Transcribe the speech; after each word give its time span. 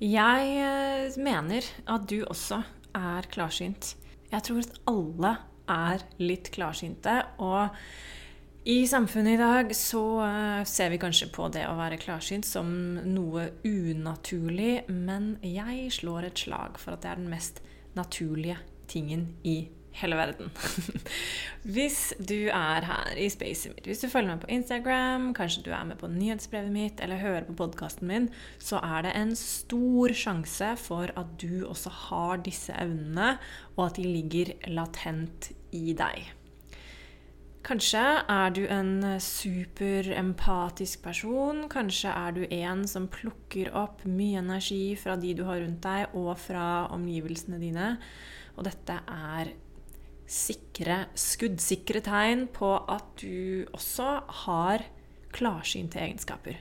Jeg 0.00 0.52
eh, 0.56 1.16
mener 1.20 1.66
at 1.92 2.06
du 2.08 2.22
også 2.24 2.62
er 2.96 3.26
klarsynt. 3.28 3.94
Jeg 4.30 4.46
tror 4.46 4.62
at 4.62 4.78
alle 4.88 5.32
er 5.68 6.04
litt 6.22 6.48
klarsynte. 6.54 7.18
Og 7.44 7.68
i 8.64 8.86
samfunnet 8.88 9.36
i 9.36 9.40
dag 9.42 9.74
så 9.76 10.04
eh, 10.24 10.62
ser 10.64 10.88
vi 10.94 11.00
kanskje 11.02 11.28
på 11.34 11.50
det 11.52 11.66
å 11.68 11.76
være 11.76 12.00
klarsynt 12.00 12.48
som 12.48 12.70
noe 13.12 13.50
unaturlig, 13.68 14.86
men 14.88 15.34
jeg 15.44 15.92
slår 16.00 16.30
et 16.30 16.46
slag 16.46 16.80
for 16.80 16.96
at 16.96 17.04
det 17.04 17.12
er 17.12 17.20
den 17.20 17.28
mest 17.34 17.60
naturlige 17.92 18.56
tingen 18.88 19.34
i 19.44 19.58
hele 19.98 20.16
verden. 20.18 20.50
hvis 21.74 22.12
du 22.18 22.48
er 22.48 22.86
her 22.86 23.18
i 23.18 23.28
spacet 23.32 23.74
mitt, 23.74 23.86
hvis 23.88 24.02
du 24.04 24.08
følger 24.08 24.32
meg 24.32 24.44
på 24.44 24.52
Instagram, 24.54 25.30
kanskje 25.36 25.64
du 25.66 25.70
er 25.74 25.86
med 25.88 26.00
på 26.00 26.10
nyhetsbrevet 26.12 26.72
mitt 26.74 27.02
eller 27.04 27.22
hører 27.22 27.46
på 27.48 27.58
podkasten 27.58 28.10
min, 28.10 28.28
så 28.62 28.82
er 28.82 29.06
det 29.06 29.14
en 29.18 29.34
stor 29.38 30.16
sjanse 30.16 30.74
for 30.80 31.12
at 31.18 31.38
du 31.42 31.66
også 31.66 31.92
har 32.08 32.44
disse 32.46 32.74
evnene, 32.76 33.36
og 33.76 33.88
at 33.90 34.00
de 34.00 34.06
ligger 34.06 34.54
latent 34.70 35.50
i 35.76 35.94
deg. 35.96 36.30
Kanskje 37.60 38.00
er 38.32 38.52
du 38.56 38.62
en 38.72 39.04
superempatisk 39.20 41.02
person. 41.04 41.66
Kanskje 41.68 42.08
er 42.08 42.32
du 42.32 42.40
en 42.48 42.86
som 42.88 43.08
plukker 43.12 43.68
opp 43.76 44.06
mye 44.08 44.40
energi 44.40 44.96
fra 44.96 45.18
de 45.20 45.34
du 45.36 45.44
har 45.44 45.60
rundt 45.60 45.82
deg, 45.84 46.16
og 46.16 46.32
fra 46.40 46.88
omgivelsene 46.96 47.60
dine. 47.60 47.90
Og 48.56 48.64
dette 48.64 48.96
er 49.04 49.52
sikre, 50.30 51.04
skuddsikre 51.18 52.02
tegn 52.06 52.46
på 52.54 52.70
at 52.90 53.10
du 53.22 53.66
også 53.74 54.12
har 54.44 54.86
klarsynte 55.34 56.00
egenskaper. 56.02 56.60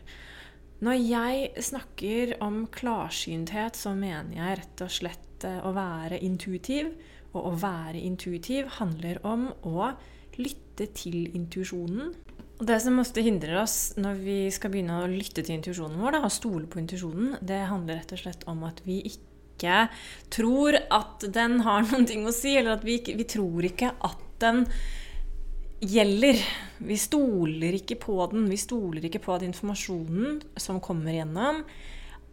Når 0.80 0.96
jeg 1.04 1.64
snakker 1.68 2.38
om 2.44 2.64
klarsynthet, 2.72 3.76
så 3.76 3.92
mener 3.98 4.38
jeg 4.38 4.60
rett 4.62 4.84
og 4.86 4.94
slett 4.96 5.46
eh, 5.48 5.60
å 5.66 5.74
være 5.76 6.22
intuitiv. 6.24 6.94
Og 7.36 7.52
å 7.52 7.58
være 7.62 8.00
intuitiv 8.02 8.72
handler 8.80 9.20
om 9.28 9.50
å 9.68 9.92
lytte 10.40 10.88
til 10.98 11.28
intuisjonen. 11.36 12.14
Og 12.60 12.66
Det 12.68 12.80
som 12.84 12.98
ofte 13.00 13.24
hindrer 13.24 13.60
oss 13.62 13.94
når 14.00 14.24
vi 14.24 14.38
skal 14.52 14.72
begynne 14.74 15.02
å 15.04 15.12
lytte 15.12 15.44
til 15.44 15.60
intuisjonen 15.60 16.00
vår, 16.00 16.18
da, 16.18 16.24
og 16.26 16.34
stole 16.34 16.66
på 16.68 16.82
intuisjonen, 16.82 17.38
det 17.44 17.60
handler 17.70 18.02
rett 18.02 18.16
og 18.16 18.24
slett 18.24 18.48
om 18.52 18.66
at 18.68 18.82
vi 18.88 19.02
ikke 19.12 19.29
ikke 19.60 19.84
tror 20.32 20.80
at 20.80 21.28
den 21.36 21.60
har 21.68 21.84
noen 21.90 22.08
ting 22.08 22.24
å 22.24 22.34
si, 22.36 22.56
eller 22.56 22.80
at 22.80 22.88
vi, 22.88 23.02
vi 23.04 23.28
tror 23.28 23.68
ikke 23.68 23.92
at 24.00 24.26
den 24.40 24.64
gjelder. 25.80 26.40
Vi 26.78 26.98
stoler 27.00 27.78
ikke 27.80 28.00
på 28.00 28.18
den. 28.32 28.48
Vi 28.52 28.60
stoler 28.60 29.06
ikke 29.06 29.22
på 29.24 29.36
at 29.36 29.46
informasjonen 29.48 30.40
som 30.60 30.82
kommer 30.84 31.16
gjennom, 31.16 31.64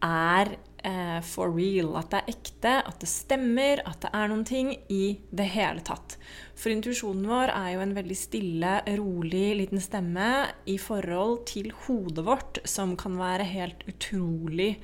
er 0.05 0.53
eh, 0.85 1.21
for 1.25 1.55
real. 1.55 1.95
At 1.99 2.11
det 2.13 2.21
er 2.21 2.35
ekte, 2.35 2.75
at 2.91 3.01
det 3.03 3.11
stemmer, 3.11 3.83
at 3.87 4.03
det 4.05 4.13
er 4.13 4.31
noen 4.31 4.45
ting 4.49 4.73
i 4.93 5.17
det 5.31 5.49
hele 5.55 5.85
tatt. 5.87 6.19
For 6.59 6.73
intuisjonen 6.75 7.27
vår 7.31 7.55
er 7.55 7.71
jo 7.75 7.85
en 7.85 7.97
veldig 7.97 8.19
stille, 8.19 8.77
rolig 8.99 9.47
liten 9.63 9.83
stemme 9.83 10.31
i 10.69 10.79
forhold 10.81 11.47
til 11.51 11.73
hodet 11.87 12.27
vårt, 12.27 12.63
som 12.69 12.97
kan 12.99 13.19
være 13.21 13.49
helt 13.57 13.87
utrolig 13.91 14.77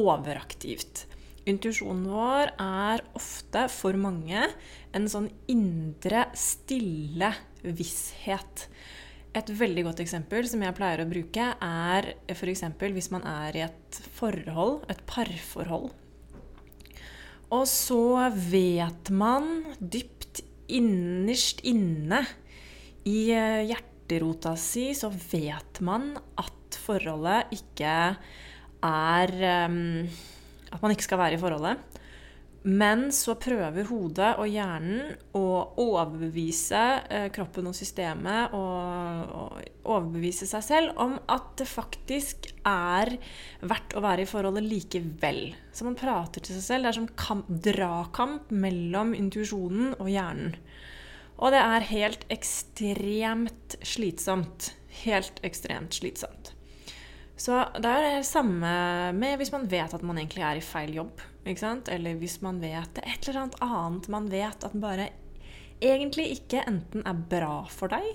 overaktivt. 0.00 1.06
Intuisjonen 1.48 2.04
vår 2.06 2.52
er 2.62 3.02
ofte 3.18 3.64
for 3.72 3.98
mange 3.98 4.44
en 4.94 5.08
sånn 5.10 5.26
indre, 5.50 6.28
stille 6.38 7.32
visshet. 7.62 8.68
Et 9.34 9.48
veldig 9.58 9.86
godt 9.88 10.02
eksempel 10.04 10.46
som 10.46 10.62
jeg 10.62 10.76
pleier 10.76 11.02
å 11.02 11.08
bruke, 11.08 11.48
er 11.56 12.12
f.eks. 12.30 12.62
hvis 12.78 13.10
man 13.14 13.26
er 13.26 13.58
i 13.58 13.64
et 13.64 14.00
forhold, 14.18 14.84
et 14.92 15.02
parforhold. 15.08 15.90
Og 17.52 17.64
så 17.68 18.30
vet 18.32 19.10
man 19.12 19.64
dypt 19.80 20.44
innerst 20.72 21.64
inne 21.68 22.22
i 23.08 23.32
eh, 23.34 23.64
hjerterota 23.68 24.54
si, 24.60 24.92
så 24.96 25.10
vet 25.10 25.82
man 25.84 26.12
at 26.40 26.78
forholdet 26.86 27.52
ikke 27.56 27.96
er 28.82 29.34
um, 29.66 30.06
at 30.72 30.82
man 30.82 30.94
ikke 30.94 31.06
skal 31.06 31.20
være 31.20 31.36
i 31.36 31.42
forholdet. 31.42 32.00
Men 32.62 33.08
så 33.10 33.34
prøver 33.42 33.88
hodet 33.88 34.28
og 34.38 34.46
hjernen 34.46 35.16
å 35.34 35.46
overbevise 35.82 36.82
eh, 37.10 37.26
kroppen 37.34 37.66
og 37.66 37.74
systemet 37.74 38.54
og, 38.54 39.58
overbevise 39.82 40.46
seg 40.46 40.62
selv 40.62 41.00
om 41.02 41.16
at 41.32 41.48
det 41.58 41.66
faktisk 41.66 42.52
er 42.68 43.16
verdt 43.66 43.96
å 43.98 44.02
være 44.04 44.22
i 44.22 44.30
forholdet 44.30 44.68
likevel. 44.68 45.40
Så 45.74 45.88
man 45.88 45.98
prater 45.98 46.44
til 46.44 46.54
seg 46.54 46.62
selv. 46.68 46.86
Det 46.86 46.92
er 46.92 46.98
som 47.00 47.10
kamp, 47.18 47.50
dragkamp 47.66 48.54
mellom 48.54 49.10
intuisjonen 49.18 49.96
og 49.98 50.12
hjernen. 50.12 50.54
Og 51.42 51.50
det 51.50 51.64
er 51.66 51.90
helt 51.90 52.26
ekstremt 52.30 53.76
slitsomt. 53.82 54.70
Helt 55.02 55.42
ekstremt 55.42 55.98
slitsomt. 55.98 56.41
Så 57.42 57.58
det 57.82 57.90
er 57.90 58.04
det 58.06 58.26
samme 58.28 58.72
med 59.18 59.40
hvis 59.40 59.50
man 59.54 59.64
vet 59.70 59.94
at 59.96 60.04
man 60.06 60.20
egentlig 60.20 60.44
er 60.46 60.60
i 60.60 60.64
feil 60.64 60.92
jobb. 61.00 61.22
Eller 61.42 62.18
hvis 62.20 62.38
man 62.44 62.60
vet 62.62 62.92
det 62.94 63.02
et 63.08 63.26
eller 63.26 63.40
annet 63.42 63.62
annet 63.66 64.10
man 64.14 64.28
vet 64.30 64.66
at 64.68 64.76
bare 64.78 65.08
egentlig 65.82 66.28
ikke 66.36 66.62
enten 66.70 67.02
er 67.08 67.24
bra 67.32 67.64
for 67.66 67.90
deg, 67.90 68.06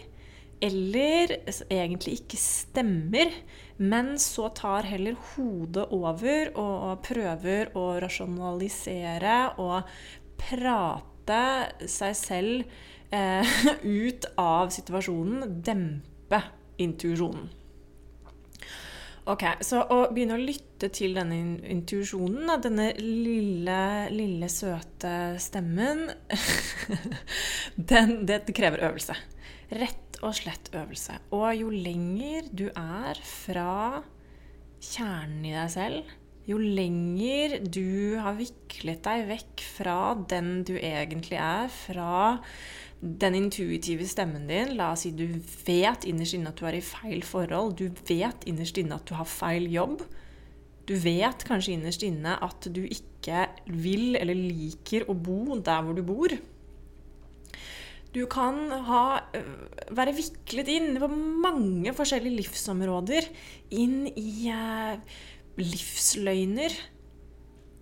eller 0.64 1.34
egentlig 1.68 2.22
ikke 2.22 2.40
stemmer, 2.40 3.34
men 3.78 4.16
så 4.22 4.48
tar 4.56 4.88
heller 4.90 5.18
hodet 5.34 5.86
over 5.94 6.54
og 6.58 7.04
prøver 7.06 7.74
å 7.78 7.86
rasjonalisere 8.02 9.36
og 9.62 9.92
prate 10.40 11.44
seg 11.92 12.18
selv 12.18 12.64
eh, 13.12 13.60
ut 14.08 14.32
av 14.40 14.72
situasjonen, 14.74 15.60
dempe 15.68 16.42
intuisjonen. 16.82 17.52
Ok, 19.28 19.44
Så 19.60 19.82
å 19.92 19.96
begynne 20.16 20.38
å 20.38 20.40
lytte 20.40 20.88
til 20.96 21.18
denne 21.18 21.36
intuisjonen, 21.68 22.48
denne 22.64 22.94
lille, 22.96 23.80
lille, 24.14 24.48
søte 24.48 25.36
stemmen 25.44 26.06
den, 27.92 28.22
Det 28.24 28.46
krever 28.56 28.86
øvelse. 28.88 29.18
Rett 29.76 30.22
og 30.24 30.32
slett 30.38 30.72
øvelse. 30.72 31.18
Og 31.36 31.50
jo 31.60 31.74
lenger 31.74 32.48
du 32.56 32.70
er 32.72 33.20
fra 33.28 34.00
kjernen 34.80 35.44
i 35.50 35.54
deg 35.58 35.76
selv, 35.76 36.16
jo 36.48 36.62
lenger 36.62 37.58
du 37.68 38.16
har 38.24 38.38
viklet 38.40 39.04
deg 39.04 39.28
vekk 39.28 39.64
fra 39.76 40.00
den 40.32 40.62
du 40.64 40.78
egentlig 40.78 41.42
er, 41.44 41.68
fra 41.68 42.38
den 43.02 43.36
intuitive 43.38 44.08
stemmen 44.10 44.48
din 44.50 44.74
La 44.78 44.92
oss 44.96 45.04
si 45.06 45.12
du 45.14 45.28
vet 45.68 46.08
innerst 46.10 46.34
inne 46.34 46.50
at 46.50 46.58
du 46.58 46.66
er 46.66 46.80
i 46.80 46.86
feil 46.86 47.22
forhold. 47.26 47.78
Du 47.78 47.92
vet 48.10 48.48
innerst 48.50 48.80
inne 48.82 48.98
at 48.98 49.06
du 49.06 49.14
har 49.18 49.30
feil 49.30 49.68
jobb. 49.72 50.02
Du 50.88 50.96
vet 51.04 51.44
kanskje 51.46 51.76
innerst 51.76 52.06
inne 52.08 52.38
at 52.42 52.70
du 52.74 52.82
ikke 52.88 53.46
vil 53.68 54.16
eller 54.18 54.38
liker 54.38 55.06
å 55.12 55.14
bo 55.14 55.60
der 55.60 55.84
hvor 55.84 55.98
du 55.98 56.04
bor. 56.08 56.34
Du 58.16 58.24
kan 58.32 58.72
ha, 58.88 59.20
øh, 59.36 59.90
være 59.94 60.16
viklet 60.18 60.70
inn 60.72 60.96
på 60.98 61.10
mange 61.12 61.92
forskjellige 61.94 62.40
livsområder. 62.40 63.28
Inn 63.78 64.08
i 64.10 64.48
eh, 64.50 65.18
livsløgner. 65.60 66.74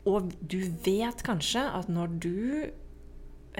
Og 0.09 0.33
du 0.41 0.59
vet 0.85 1.23
kanskje 1.25 1.63
at 1.77 1.87
når 1.89 2.17
du 2.21 2.35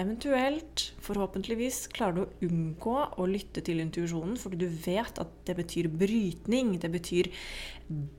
eventuelt, 0.00 0.82
forhåpentligvis, 1.04 1.86
klarer 1.94 2.16
du 2.16 2.22
å 2.24 2.48
unngå 2.48 2.96
å 3.16 3.26
lytte 3.28 3.62
til 3.64 3.80
intuisjonen, 3.82 4.36
fordi 4.40 4.60
du 4.64 4.80
vet 4.84 5.20
at 5.22 5.34
det 5.48 5.56
betyr 5.58 5.88
brytning, 5.88 6.74
det 6.82 6.90
betyr 6.92 7.30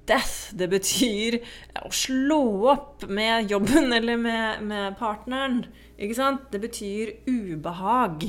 death, 0.10 0.54
det 0.58 0.70
betyr 0.72 1.40
å 1.84 1.92
slå 1.94 2.42
opp 2.74 3.08
med 3.10 3.52
jobben 3.52 3.94
eller 3.94 4.20
med, 4.22 4.64
med 4.68 4.98
partneren. 5.00 5.66
Ikke 5.98 6.18
sant? 6.18 6.48
Det 6.54 6.64
betyr 6.64 7.18
ubehag. 7.30 8.26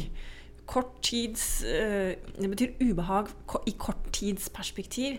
Tids, 1.01 1.63
uh, 1.65 2.13
det 2.13 2.49
betyr 2.53 2.75
ubehag 2.83 3.31
i 3.71 3.73
korttidsperspektiv, 3.81 5.17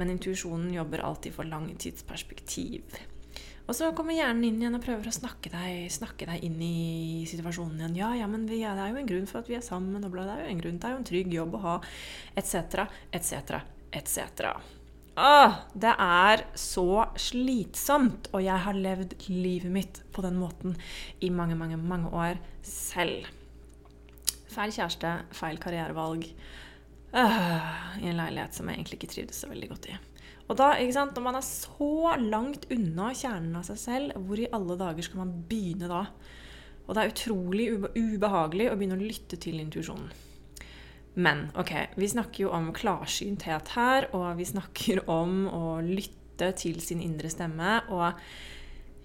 men 0.00 0.10
intuisjonen 0.10 0.72
jobber 0.74 1.04
alltid 1.06 1.36
for 1.36 1.46
langtidsperspektiv. 1.46 2.98
Og 3.68 3.76
så 3.76 3.90
kommer 3.92 4.16
hjernen 4.16 4.46
inn 4.48 4.62
igjen 4.62 4.78
og 4.78 4.80
prøver 4.80 5.10
å 5.10 5.12
snakke 5.12 5.50
deg, 5.52 5.90
snakke 5.92 6.24
deg 6.30 6.44
inn 6.46 6.56
i 6.64 7.26
situasjonen 7.28 7.82
igjen. 7.82 7.98
Ja, 8.00 8.14
ja, 8.16 8.28
men 8.30 8.46
vi, 8.48 8.62
ja, 8.62 8.72
det 8.72 8.86
er 8.86 8.94
jo 8.94 9.02
en 9.02 9.10
grunn 9.10 9.28
for 9.28 9.42
at 9.42 9.50
vi 9.50 9.58
er 9.58 9.64
sammen, 9.64 10.00
og 10.00 10.14
bla, 10.14 10.24
det 10.24 10.38
er 10.38 10.46
jo 10.46 10.54
en 10.54 10.62
grunn, 10.62 10.78
det 10.80 10.88
er 10.88 10.94
jo 10.94 11.00
en 11.02 11.08
trygg 11.10 11.36
jobb 11.36 11.58
å 11.58 11.62
ha, 11.66 11.74
etc., 12.40 12.86
etc., 13.12 13.60
etc. 13.98 14.48
Åh, 15.20 15.58
det 15.76 15.92
er 16.00 16.46
så 16.56 16.88
slitsomt, 17.20 18.30
og 18.32 18.46
jeg 18.46 18.64
har 18.64 18.80
levd 18.88 19.16
livet 19.28 19.74
mitt 19.74 20.00
på 20.16 20.24
den 20.24 20.40
måten 20.40 20.78
i 21.20 21.28
mange, 21.28 21.58
mange, 21.60 21.76
mange 21.76 22.08
år 22.08 22.40
selv. 22.64 23.28
Feil 24.48 24.72
kjæreste, 24.72 25.12
feil 25.36 25.60
karrierevalg. 25.60 26.24
Øh, 27.12 27.72
I 28.00 28.08
en 28.08 28.20
leilighet 28.22 28.56
som 28.56 28.68
jeg 28.68 28.80
egentlig 28.80 29.02
ikke 29.02 29.12
trivdes 29.12 29.44
så 29.44 29.52
veldig 29.52 29.74
godt 29.74 29.92
i. 29.92 29.98
Og 30.48 30.56
da, 30.56 30.72
ikke 30.80 30.96
sant, 30.96 31.16
Når 31.16 31.24
man 31.24 31.38
er 31.38 31.44
så 31.44 32.16
langt 32.22 32.68
unna 32.72 33.12
kjernen 33.12 33.56
av 33.60 33.66
seg 33.68 33.80
selv, 33.80 34.16
hvor 34.24 34.40
i 34.40 34.48
alle 34.52 34.78
dager 34.80 35.04
skal 35.04 35.22
man 35.24 35.34
begynne 35.48 35.90
da? 35.90 36.06
Og 36.88 36.94
det 36.96 37.02
er 37.02 37.12
utrolig 37.12 37.66
ubehagelig 37.76 38.70
å 38.70 38.76
begynne 38.78 38.96
å 38.96 39.02
lytte 39.02 39.36
til 39.36 39.60
intuisjonen. 39.60 40.08
Men 41.18 41.48
ok, 41.58 41.72
vi 41.98 42.08
snakker 42.08 42.44
jo 42.46 42.52
om 42.54 42.70
klarsynthet 42.72 43.74
her, 43.74 44.06
og 44.14 44.38
vi 44.38 44.46
snakker 44.48 45.02
om 45.10 45.48
å 45.50 45.64
lytte 45.84 46.52
til 46.56 46.78
sin 46.80 47.02
indre 47.02 47.28
stemme. 47.28 47.82
og 47.90 48.14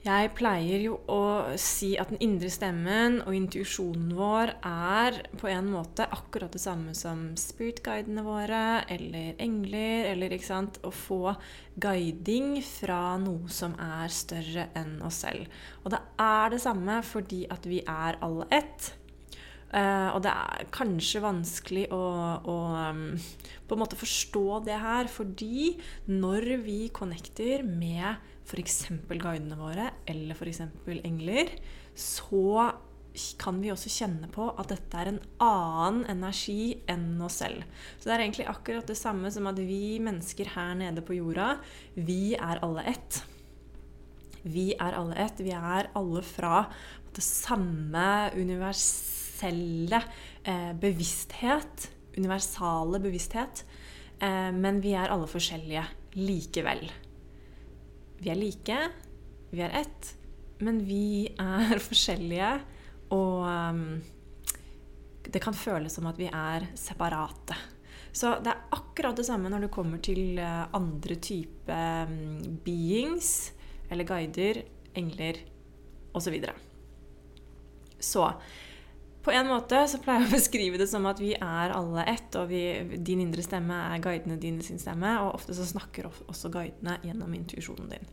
jeg 0.03 0.31
pleier 0.35 0.81
jo 0.83 0.97
å 1.07 1.55
si 1.59 1.94
at 1.95 2.09
den 2.11 2.19
indre 2.25 2.50
stemmen 2.51 3.21
og 3.23 3.35
intuisjonen 3.38 4.09
vår 4.17 4.50
er 4.67 5.19
på 5.39 5.47
en 5.47 5.69
måte 5.71 6.03
akkurat 6.11 6.51
det 6.51 6.59
samme 6.59 6.91
som 6.97 7.29
spirit-guidene 7.39 8.25
våre 8.25 8.63
eller 8.91 9.39
engler, 9.44 10.09
eller 10.11 10.35
ikke 10.35 10.50
sant 10.50 10.81
Å 10.83 10.91
få 10.91 11.21
guiding 11.79 12.57
fra 12.65 13.15
noe 13.21 13.47
som 13.47 13.77
er 13.79 14.11
større 14.11 14.67
enn 14.75 14.97
oss 15.07 15.21
selv. 15.23 15.47
Og 15.85 15.95
det 15.95 16.01
er 16.19 16.51
det 16.51 16.59
samme 16.65 17.00
fordi 17.07 17.45
at 17.53 17.63
vi 17.69 17.79
er 17.88 18.19
alle 18.19 18.50
ett. 18.51 18.91
Uh, 19.73 20.11
og 20.13 20.19
det 20.21 20.35
er 20.35 20.67
kanskje 20.75 21.23
vanskelig 21.23 21.88
å, 21.95 22.03
å 22.44 22.57
um, 22.91 23.07
på 23.65 23.73
en 23.73 23.81
måte 23.81 23.97
forstå 23.97 24.59
det 24.67 24.75
her, 24.83 25.07
fordi 25.09 25.71
når 26.11 26.51
vi 26.67 26.77
connecter 26.94 27.63
med 27.65 28.32
f.eks. 28.44 28.80
guidene 29.10 29.57
våre 29.60 29.90
eller 30.10 30.36
f.eks. 30.36 30.62
engler, 31.04 31.51
så 31.95 32.72
kan 33.38 33.60
vi 33.62 33.69
også 33.69 33.92
kjenne 33.94 34.28
på 34.34 34.48
at 34.57 34.72
dette 34.74 34.98
er 34.98 35.12
en 35.12 35.19
annen 35.44 36.01
energi 36.10 36.74
enn 36.90 37.22
oss 37.22 37.42
selv. 37.44 37.62
Så 38.00 38.07
det 38.10 38.16
er 38.16 38.24
egentlig 38.25 38.48
akkurat 38.50 38.90
det 38.90 38.98
samme 38.98 39.30
som 39.34 39.48
at 39.51 39.60
vi 39.62 40.00
mennesker 40.04 40.50
her 40.56 40.74
nede 40.80 41.04
på 41.06 41.19
jorda, 41.19 41.56
vi 41.94 42.34
er 42.34 42.63
alle 42.66 42.86
ett. 42.90 43.22
Vi 44.44 44.72
er 44.74 44.98
alle 44.98 45.16
ett. 45.24 45.39
Vi 45.39 45.54
er 45.56 45.92
alle 45.96 46.24
fra 46.25 46.66
det 47.13 47.24
samme 47.24 48.31
universelle 48.36 50.01
eh, 50.44 50.74
bevissthet. 50.74 51.89
Universale 52.18 53.00
bevissthet. 53.04 53.63
Eh, 54.19 54.51
men 54.51 54.81
vi 54.84 54.98
er 54.98 55.13
alle 55.13 55.30
forskjellige 55.30 55.86
likevel. 56.18 56.89
Vi 58.24 58.31
er 58.31 58.40
like, 58.40 58.80
vi 59.52 59.62
er 59.64 59.75
ett, 59.84 60.14
men 60.64 60.80
vi 60.88 61.28
er 61.40 61.80
forskjellige, 61.90 62.56
og 63.14 63.44
um, 63.44 63.86
det 65.28 65.42
kan 65.44 65.56
føles 65.56 65.94
som 65.98 66.08
at 66.10 66.20
vi 66.20 66.30
er 66.31 66.70
separate. 66.80 67.58
Så 68.14 68.36
det 68.46 68.54
er 68.54 68.75
akkurat 68.78 69.18
det 69.18 69.25
samme 69.25 69.50
når 69.50 69.66
det 69.66 69.74
kommer 69.74 70.02
til 70.04 70.38
uh, 70.40 70.70
andre 70.78 71.18
type 71.20 71.80
um, 72.08 72.60
beings, 72.64 73.52
eller 73.92 74.08
guider, 74.08 74.64
engler 74.96 75.44
osv. 76.14 76.24
Så, 76.24 76.31
videre. 76.31 76.54
så 78.00 78.28
på 79.24 79.31
en 79.31 79.48
måte 79.48 79.86
så 79.88 80.00
pleier 80.04 80.25
jeg 80.25 80.31
å 80.31 80.36
beskrive 80.36 80.80
det 80.81 80.90
som 80.92 81.06
at 81.08 81.22
vi 81.24 81.31
er 81.38 81.72
alle 81.75 82.04
ett, 82.12 82.36
og 82.40 82.50
vi, 82.52 82.64
din 83.00 83.24
indre 83.24 83.46
stemme 83.46 83.78
er 83.94 84.04
guidene 84.04 84.36
dine 84.42 84.66
sin 84.66 84.81
stemme, 84.81 85.16
og 85.24 85.38
ofte 85.38 85.56
så 85.56 85.68
snakker 85.68 86.10
også 86.12 86.52
guidene 86.52 86.98
gjennom 87.06 87.31
intuisjonen 87.38 87.94
din. 87.94 88.12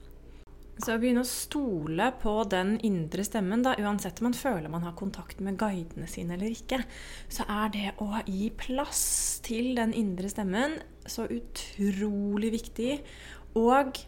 Så 0.81 0.95
å 0.95 1.01
begynne 1.01 1.25
å 1.27 1.29
stole 1.29 2.07
på 2.23 2.33
den 2.49 2.77
indre 2.87 3.25
stemmen, 3.27 3.65
da, 3.67 3.75
uansett 3.83 4.23
om 4.23 4.31
man 4.31 4.37
føler 4.39 4.73
man 4.73 4.87
har 4.87 4.95
kontakt 4.97 5.43
med 5.45 5.59
guidene 5.61 6.07
sine 6.09 6.39
eller 6.39 6.55
ikke, 6.55 6.79
så 7.29 7.45
er 7.53 7.75
det 7.75 7.91
å 8.01 8.23
gi 8.25 8.49
plass 8.57 9.03
til 9.45 9.75
den 9.77 9.93
indre 9.97 10.31
stemmen 10.33 10.79
så 11.05 11.27
utrolig 11.29 12.55
viktig. 12.55 12.95
Og 13.61 13.99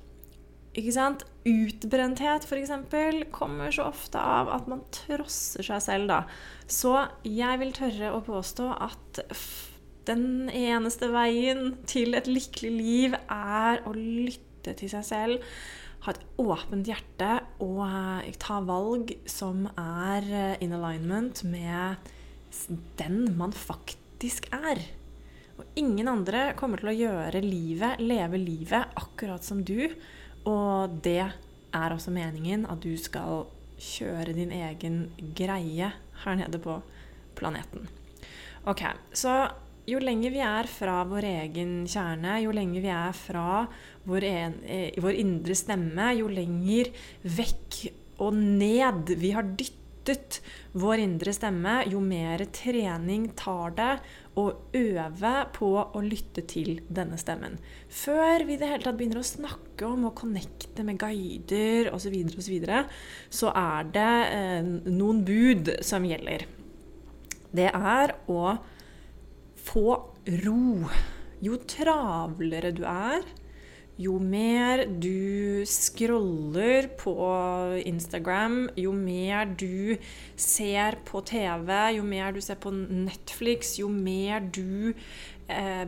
ikke 0.73 0.95
sant? 0.95 1.27
Utbrenthet, 1.45 2.47
f.eks., 2.47 2.71
kommer 3.35 3.75
så 3.75 3.91
ofte 3.91 4.21
av 4.21 4.49
at 4.55 4.69
man 4.71 4.85
trosser 4.95 5.67
seg 5.67 5.83
selv, 5.85 6.09
da. 6.09 6.23
Så 6.71 6.95
jeg 7.29 7.61
vil 7.61 7.75
tørre 7.77 8.15
å 8.17 8.23
påstå 8.25 8.71
at 8.81 9.21
den 10.09 10.49
eneste 10.49 11.11
veien 11.13 11.77
til 11.91 12.17
et 12.19 12.31
lykkelig 12.31 12.73
liv 12.73 13.19
er 13.27 13.83
å 13.87 13.93
lytte 13.97 14.75
til 14.79 14.91
seg 14.91 15.07
selv. 15.07 15.53
Ha 16.03 16.15
et 16.15 16.25
åpent 16.43 16.89
hjerte 16.89 17.37
og 17.63 17.85
eh, 17.87 18.33
ta 18.43 18.59
valg 18.67 19.13
som 19.31 19.69
er 19.77 20.27
eh, 20.27 20.65
in 20.65 20.75
alignment 20.75 21.45
med 21.47 22.11
den 22.99 23.29
man 23.39 23.55
faktisk 23.55 24.49
er. 24.57 24.83
Og 25.61 25.79
ingen 25.79 26.11
andre 26.11 26.49
kommer 26.59 26.81
til 26.81 26.91
å 26.91 26.97
gjøre 26.97 27.45
livet, 27.45 28.03
leve 28.03 28.41
livet, 28.41 28.97
akkurat 28.99 29.47
som 29.47 29.63
du. 29.63 29.93
Og 30.49 31.03
det 31.05 31.21
er 31.23 31.94
også 31.94 32.12
meningen 32.15 32.67
at 32.71 32.83
du 32.83 32.93
skal 33.00 33.47
kjøre 33.83 34.35
din 34.37 34.53
egen 34.55 35.03
greie 35.37 35.91
her 36.25 36.39
nede 36.39 36.61
på 36.62 36.79
planeten. 37.39 37.89
Ok, 38.65 38.83
Så 39.12 39.50
jo 39.87 39.99
lenger 39.99 40.31
vi 40.31 40.39
er 40.39 40.69
fra 40.71 41.00
vår 41.09 41.27
egen 41.27 41.73
kjerne, 41.91 42.37
jo 42.44 42.53
lenger 42.55 42.85
vi 42.85 42.91
er 42.94 43.17
fra 43.17 43.65
vår, 44.06 44.27
en, 44.29 44.55
eh, 44.62 44.94
vår 45.03 45.19
indre 45.19 45.56
stemme, 45.59 46.12
jo 46.15 46.29
lenger 46.31 46.93
vekk 47.25 47.81
og 48.23 48.37
ned 48.39 49.17
vi 49.19 49.33
har 49.35 49.43
dyttet 50.03 50.41
vår 50.73 51.03
indre 51.05 51.33
stemme, 51.35 51.83
jo 51.91 52.01
mer 52.03 52.45
trening 52.55 53.29
tar 53.39 53.75
det 53.77 53.91
å 54.41 54.47
øve 54.77 55.33
på 55.53 55.71
å 55.83 56.03
lytte 56.05 56.45
til 56.49 56.81
denne 56.89 57.19
stemmen. 57.21 57.59
Før 57.93 58.47
vi 58.49 58.57
i 58.57 58.61
det 58.61 58.71
hele 58.71 58.87
tatt 58.87 58.99
begynner 58.99 59.21
å 59.21 59.27
snakke 59.27 59.89
om 59.89 60.09
å 60.09 60.15
connecte 60.17 60.85
med 60.87 61.01
guider 61.01 61.93
osv., 61.93 62.09
så, 62.09 62.15
videre, 62.15 62.37
og 62.39 62.47
så, 62.47 62.53
videre, 62.53 62.82
så 63.31 63.53
er 63.53 63.93
det 63.94 64.13
eh, 64.32 64.73
noen 64.89 65.23
bud 65.27 65.75
som 65.85 66.06
gjelder. 66.09 66.47
Det 67.53 67.69
er 67.69 68.17
å 68.32 68.56
få 69.63 69.87
ro. 70.43 70.89
Jo 71.43 71.59
travlere 71.69 72.73
du 72.75 72.85
er, 72.89 73.27
jo 74.03 74.17
mer 74.19 74.85
du 74.87 75.63
scroller 75.69 76.89
på 76.99 77.15
Instagram, 77.87 78.65
jo 78.79 78.93
mer 78.97 79.53
du 79.59 79.99
ser 80.37 80.99
på 81.06 81.23
TV, 81.29 81.71
jo 81.99 82.06
mer 82.06 82.32
du 82.35 82.41
ser 82.43 82.59
på 82.63 82.73
Netflix, 82.73 83.77
jo 83.81 83.91
mer 83.93 84.43
du 84.55 84.93
eh, 85.49 85.87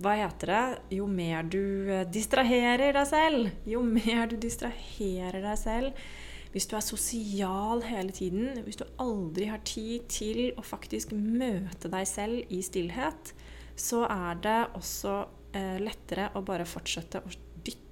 Hva 0.00 0.12
heter 0.14 0.52
det? 0.52 0.64
Jo 0.94 1.06
mer 1.10 1.46
du 1.50 1.90
eh, 1.90 2.06
distraherer 2.12 2.94
deg 2.94 3.06
selv. 3.08 3.52
Jo 3.66 3.82
mer 3.84 4.28
du 4.30 4.36
distraherer 4.40 5.40
deg 5.42 5.58
selv. 5.58 6.04
Hvis 6.52 6.66
du 6.66 6.74
er 6.76 6.84
sosial 6.84 7.84
hele 7.86 8.12
tiden, 8.14 8.60
hvis 8.66 8.78
du 8.80 8.84
aldri 8.98 9.46
har 9.50 9.62
tid 9.66 10.08
til 10.10 10.50
å 10.58 10.64
faktisk 10.66 11.12
møte 11.14 11.90
deg 11.90 12.08
selv 12.10 12.52
i 12.52 12.60
stillhet, 12.66 13.32
så 13.78 14.02
er 14.10 14.40
det 14.42 14.58
også 14.78 15.14
eh, 15.56 15.78
lettere 15.82 16.30
å 16.34 16.42
bare 16.46 16.66
fortsette 16.68 17.22
å 17.22 17.32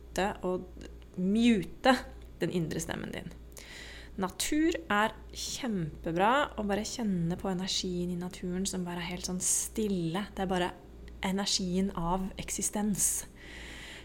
dytte 0.09 0.33
og 0.43 0.67
mute 1.17 1.95
den 2.41 2.50
indre 2.50 2.81
stemmen 2.81 3.12
din. 3.12 3.31
Natur 4.19 4.75
er 4.91 5.15
kjempebra. 5.33 6.57
Å 6.59 6.65
bare 6.67 6.87
kjenne 6.87 7.38
på 7.38 7.50
energien 7.50 8.11
i 8.11 8.19
naturen 8.19 8.67
som 8.67 8.85
bare 8.85 9.03
er 9.03 9.12
helt 9.12 9.29
sånn 9.29 9.41
stille. 9.41 10.27
Det 10.35 10.43
er 10.43 10.50
bare 10.50 10.73
energien 11.23 11.93
av 11.97 12.27
eksistens. 12.38 13.27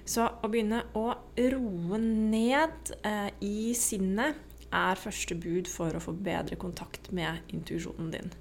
Så 0.06 0.26
å 0.28 0.50
begynne 0.52 0.84
å 1.00 1.14
roe 1.38 2.00
ned 2.02 2.94
eh, 3.08 3.30
i 3.42 3.74
sinnet 3.78 4.38
er 4.74 5.00
første 5.00 5.38
bud 5.38 5.70
for 5.70 5.96
å 5.96 6.02
få 6.02 6.14
bedre 6.14 6.58
kontakt 6.60 7.12
med 7.16 7.54
intuisjonen 7.54 8.12
din. 8.14 8.34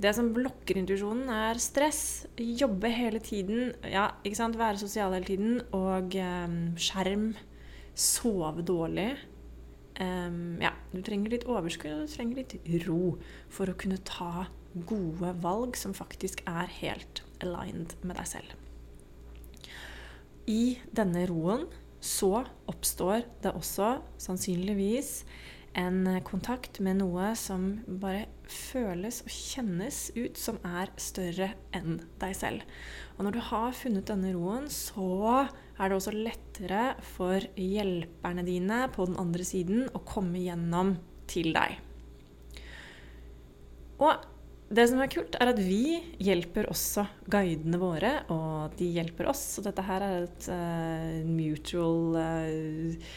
Det 0.00 0.12
som 0.16 0.30
blokker 0.32 0.78
intuisjonen, 0.80 1.28
er 1.28 1.60
stress. 1.60 2.26
Jobbe 2.40 2.88
hele 2.92 3.20
tiden. 3.20 3.74
Ja, 3.84 4.06
ikke 4.24 4.38
sant? 4.38 4.56
Være 4.56 4.80
sosial 4.80 5.12
hele 5.16 5.28
tiden. 5.28 5.58
Og 5.76 6.16
um, 6.16 6.56
skjerm. 6.80 7.34
Sove 7.92 8.64
dårlig. 8.64 9.10
Um, 10.00 10.56
ja, 10.62 10.72
du 10.94 11.02
trenger 11.04 11.34
litt 11.34 11.44
overskudd, 11.44 11.98
og 11.98 12.08
du 12.08 12.14
trenger 12.14 12.40
litt 12.40 12.56
ro 12.86 13.18
for 13.52 13.68
å 13.68 13.76
kunne 13.76 14.00
ta 14.08 14.46
gode 14.88 15.34
valg 15.42 15.76
som 15.76 15.92
faktisk 15.92 16.40
er 16.48 16.70
helt 16.80 17.20
aligned 17.44 17.92
med 18.00 18.16
deg 18.16 18.30
selv. 18.30 18.56
I 20.48 20.78
denne 20.96 21.26
roen 21.28 21.66
så 22.00 22.46
oppstår 22.70 23.26
det 23.44 23.52
også 23.52 23.98
sannsynligvis 24.22 25.18
en 25.78 26.06
kontakt 26.26 26.80
med 26.82 26.98
noe 26.98 27.30
som 27.38 27.68
bare 27.86 28.26
føles 28.50 29.20
og 29.22 29.30
kjennes 29.30 29.98
ut 30.16 30.38
som 30.38 30.58
er 30.66 30.90
større 31.00 31.52
enn 31.76 32.00
deg 32.22 32.34
selv. 32.36 32.64
Og 33.16 33.26
når 33.26 33.36
du 33.36 33.42
har 33.50 33.76
funnet 33.78 34.08
denne 34.10 34.32
roen, 34.34 34.66
så 34.72 35.46
er 35.78 35.84
det 35.86 35.96
også 35.96 36.16
lettere 36.16 36.82
for 37.14 37.46
hjelperne 37.54 38.44
dine 38.46 38.82
på 38.94 39.06
den 39.10 39.20
andre 39.20 39.46
siden 39.46 39.86
å 39.94 40.02
komme 40.08 40.42
gjennom 40.42 40.96
til 41.30 41.54
deg. 41.54 41.78
Og 44.00 44.28
det 44.70 44.84
som 44.86 45.00
er 45.02 45.10
kult, 45.10 45.34
er 45.34 45.50
at 45.50 45.58
vi 45.58 45.98
hjelper 46.22 46.68
også 46.70 47.02
guidene 47.30 47.78
våre, 47.80 48.12
og 48.30 48.76
de 48.78 48.86
hjelper 48.94 49.26
oss. 49.32 49.42
Så 49.56 49.64
dette 49.66 49.82
her 49.82 50.04
er 50.06 50.26
et 50.28 50.46
uh, 50.46 51.26
mutual 51.26 52.14
uh, 52.14 53.08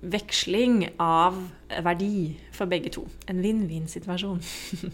veksling 0.00 0.84
av 1.02 1.38
verdi 1.84 2.36
for 2.54 2.70
begge 2.70 2.92
to. 2.94 3.04
En 3.30 3.42
vinn-vinn-situasjon. 3.42 4.40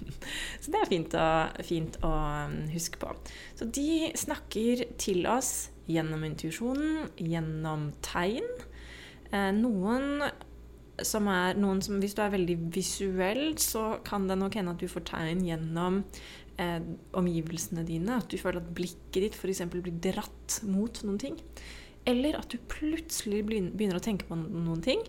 så 0.62 0.73
det 0.73 0.80
er 0.80 0.90
fint 0.90 1.16
å, 1.18 1.26
fint 1.66 1.99
å, 2.04 2.12
um, 2.49 2.56
huske 2.73 3.00
på. 3.00 3.12
Så 3.58 3.68
de 3.68 4.11
snakker 4.18 4.87
til 5.00 5.28
oss 5.30 5.68
gjennom 5.90 6.25
intuisjonen, 6.25 7.11
gjennom 7.20 7.90
tegn. 8.04 8.49
Eh, 9.30 9.50
noen 9.56 10.25
som 11.02 11.26
er 11.26 11.58
noen 11.58 11.80
som, 11.82 11.99
Hvis 11.99 12.14
du 12.14 12.23
er 12.23 12.32
veldig 12.34 12.56
visuell, 12.75 13.58
så 13.58 13.99
kan 14.06 14.28
det 14.28 14.38
nok 14.38 14.54
hende 14.54 14.75
at 14.76 14.82
du 14.82 14.87
får 14.88 15.06
tegn 15.11 15.42
gjennom 15.44 16.02
eh, 16.56 16.80
omgivelsene 17.18 17.84
dine. 17.87 18.20
At 18.23 18.30
du 18.30 18.38
føler 18.38 18.62
at 18.62 18.75
blikket 18.76 19.25
ditt 19.26 19.38
f.eks. 19.38 19.64
blir 19.73 19.99
dratt 20.04 20.61
mot 20.70 21.02
noen 21.04 21.18
ting. 21.20 21.40
Eller 22.06 22.37
at 22.37 22.52
du 22.52 22.58
plutselig 22.68 23.44
begynner 23.49 23.96
å 23.96 24.04
tenke 24.04 24.26
på 24.28 24.37
noen 24.37 24.82
ting. 24.84 25.00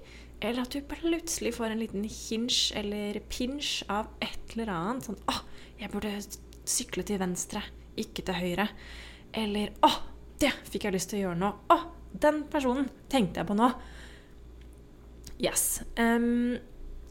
Eller 0.44 0.64
at 0.64 0.76
du 0.76 0.84
plutselig 0.88 1.56
får 1.58 1.74
en 1.74 1.82
liten 1.82 2.06
hinsj 2.08 2.76
eller 2.80 3.20
pinsj 3.32 3.86
av 3.92 4.12
et 4.24 4.56
eller 4.56 4.72
annet. 4.72 5.08
Sånn 5.08 5.20
'Å, 5.28 5.36
jeg 5.80 5.92
burde 5.92 6.14
sykle 6.66 7.04
til 7.04 7.20
venstre, 7.20 7.64
ikke 7.98 8.26
til 8.26 8.36
høyre.' 8.36 8.70
Eller 9.34 9.74
'Å, 9.84 9.92
det 10.40 10.54
fikk 10.70 10.88
jeg 10.88 10.94
lyst 10.94 11.10
til 11.10 11.20
å 11.20 11.24
gjøre 11.28 11.40
nå.' 11.40 11.56
'Å, 11.70 11.80
den 12.20 12.44
personen 12.44 12.90
tenkte 13.10 13.42
jeg 13.42 13.48
på 13.48 13.56
nå.' 13.56 13.74
Yes. 15.40 15.84
Um, 16.00 16.58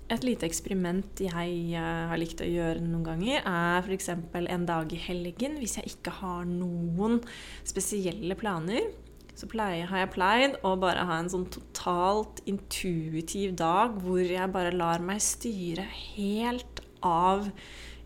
et 0.08 0.24
lite 0.24 0.46
eksperiment 0.46 1.20
jeg 1.20 1.76
uh, 1.76 2.08
har 2.08 2.16
likt 2.16 2.40
å 2.40 2.48
gjøre 2.48 2.80
noen 2.80 3.04
ganger, 3.04 3.42
er 3.44 3.84
f.eks. 3.84 4.08
en 4.08 4.66
dag 4.66 4.92
i 4.92 5.00
helgen 5.00 5.58
hvis 5.60 5.76
jeg 5.76 5.96
ikke 5.96 6.10
har 6.22 6.44
noen 6.48 7.20
spesielle 7.64 8.36
planer 8.36 8.92
så 9.34 9.48
pleier, 9.50 9.88
har 9.90 10.04
jeg 10.04 10.12
pleid 10.14 10.58
å 10.62 10.74
bare 10.78 11.06
ha 11.08 11.18
en 11.18 11.30
sånn 11.30 11.48
totalt 11.52 12.42
intuitiv 12.50 13.56
dag 13.58 13.96
hvor 14.04 14.22
jeg 14.22 14.52
bare 14.54 14.74
lar 14.74 15.02
meg 15.02 15.22
styre 15.24 15.86
helt 16.14 16.84
av 17.04 17.48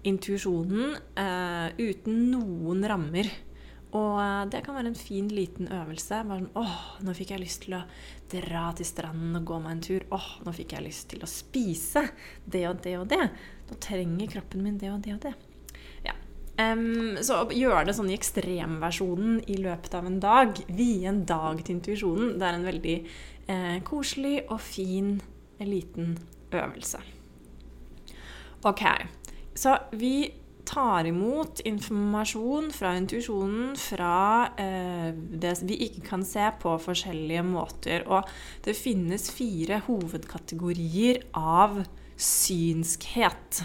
intuisjonen 0.08 0.97
uh, 1.18 1.68
uten 1.76 2.25
noen 2.32 2.87
rammer. 2.88 3.28
Og 3.88 4.16
uh, 4.20 4.44
det 4.49 4.62
kan 4.64 4.76
være 4.76 4.92
en 4.92 4.99
fin, 4.99 5.28
liten 5.32 5.68
øvelse. 5.73 6.23
Bare 6.28 6.44
sånn 6.44 6.61
åh, 6.61 6.78
nå 7.04 7.14
fikk 7.16 7.35
jeg 7.35 7.44
lyst 7.44 7.66
til 7.66 7.78
å 7.78 7.82
dra 8.32 8.68
til 8.76 8.88
stranden 8.88 9.37
og 9.40 9.47
gå 9.49 9.61
meg 9.64 9.76
en 9.76 9.85
tur. 9.85 10.08
Åh, 10.16 10.30
nå 10.47 10.54
fikk 10.56 10.76
jeg 10.76 10.87
lyst 10.88 11.11
til 11.12 11.25
å 11.25 11.30
spise 11.30 12.06
det 12.44 12.64
og 12.70 12.80
det 12.85 12.97
og 13.00 13.08
det. 13.12 13.23
Nå 13.68 13.80
trenger 13.85 14.32
kroppen 14.38 14.64
min 14.64 14.80
det 14.80 14.92
og 14.94 15.04
det 15.04 15.16
og 15.16 15.23
det. 15.28 15.37
Um, 16.58 17.14
så 17.22 17.44
å 17.44 17.54
gjøre 17.54 17.84
det 17.86 17.94
sånn 17.94 18.10
i 18.10 18.16
ekstremversjonen 18.18 19.44
i 19.46 19.60
løpet 19.62 19.94
av 19.94 20.08
en 20.08 20.18
dag, 20.22 20.58
vie 20.74 21.06
en 21.06 21.22
dag 21.28 21.60
til 21.62 21.76
intuisjonen, 21.76 22.32
det 22.40 22.48
er 22.48 22.56
en 22.56 22.66
veldig 22.66 22.96
eh, 23.46 23.76
koselig 23.86 24.40
og 24.48 24.58
fin 24.66 25.12
liten 25.62 26.16
øvelse. 26.50 26.98
Ok, 28.66 28.82
så 29.54 29.76
vi 29.94 30.26
tar 30.68 31.06
imot 31.08 31.62
informasjon 31.64 32.72
fra 32.74 32.92
intuisjonen 32.98 33.72
fra 33.78 34.50
eh, 34.60 35.14
det 35.14 35.54
vi 35.62 35.78
ikke 35.86 36.04
kan 36.10 36.26
se 36.26 36.50
på 36.60 36.74
forskjellige 36.82 37.44
måter. 37.46 38.04
Og 38.10 38.26
det 38.66 38.76
finnes 38.76 39.30
fire 39.32 39.80
hovedkategorier 39.86 41.22
av 41.38 41.84
synskhet. 42.18 43.62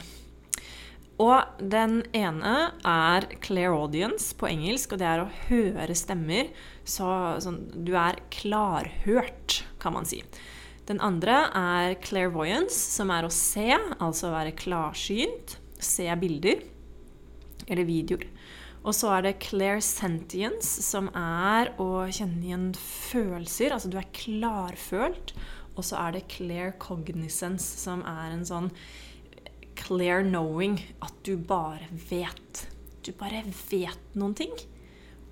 Og 1.21 1.59
den 1.59 1.99
ene 2.17 2.55
er 2.89 3.27
clairaudience 3.43 4.33
på 4.37 4.49
engelsk, 4.49 4.95
og 4.95 5.01
det 5.01 5.07
er 5.07 5.21
å 5.21 5.31
høre 5.47 5.95
stemmer. 5.97 6.49
Så 6.89 7.05
sånn, 7.43 7.61
du 7.85 7.93
er 7.99 8.17
klarhørt, 8.33 9.61
kan 9.83 9.93
man 9.97 10.09
si. 10.09 10.23
Den 10.89 10.99
andre 11.05 11.45
er 11.55 11.95
clairvoyance, 12.03 12.75
som 12.97 13.13
er 13.13 13.27
å 13.27 13.31
se, 13.31 13.69
altså 14.01 14.33
være 14.33 14.55
klarsynt. 14.57 15.57
Se 15.83 16.07
bilder 16.19 16.63
eller 17.67 17.87
videoer. 17.87 18.25
Og 18.83 18.91
så 18.97 19.13
er 19.15 19.23
det 19.23 19.39
clairsentience, 19.45 20.81
som 20.83 21.07
er 21.15 21.71
å 21.79 22.03
kjenne 22.11 22.43
igjen 22.43 22.69
følelser. 22.75 23.71
Altså 23.71 23.91
du 23.91 23.95
er 23.99 24.09
klarfølt. 24.15 25.31
Og 25.73 25.87
så 25.87 25.97
er 26.01 26.17
det 26.17 26.27
claircognizance, 26.33 27.79
som 27.79 28.03
er 28.05 28.33
en 28.33 28.43
sånn 28.45 28.69
clear 29.83 30.23
knowing. 30.23 30.79
At 31.03 31.13
du 31.27 31.35
bare 31.37 31.87
vet. 32.09 32.65
Du 33.03 33.11
bare 33.19 33.43
vet 33.69 34.17
noen 34.17 34.35
ting. 34.37 34.55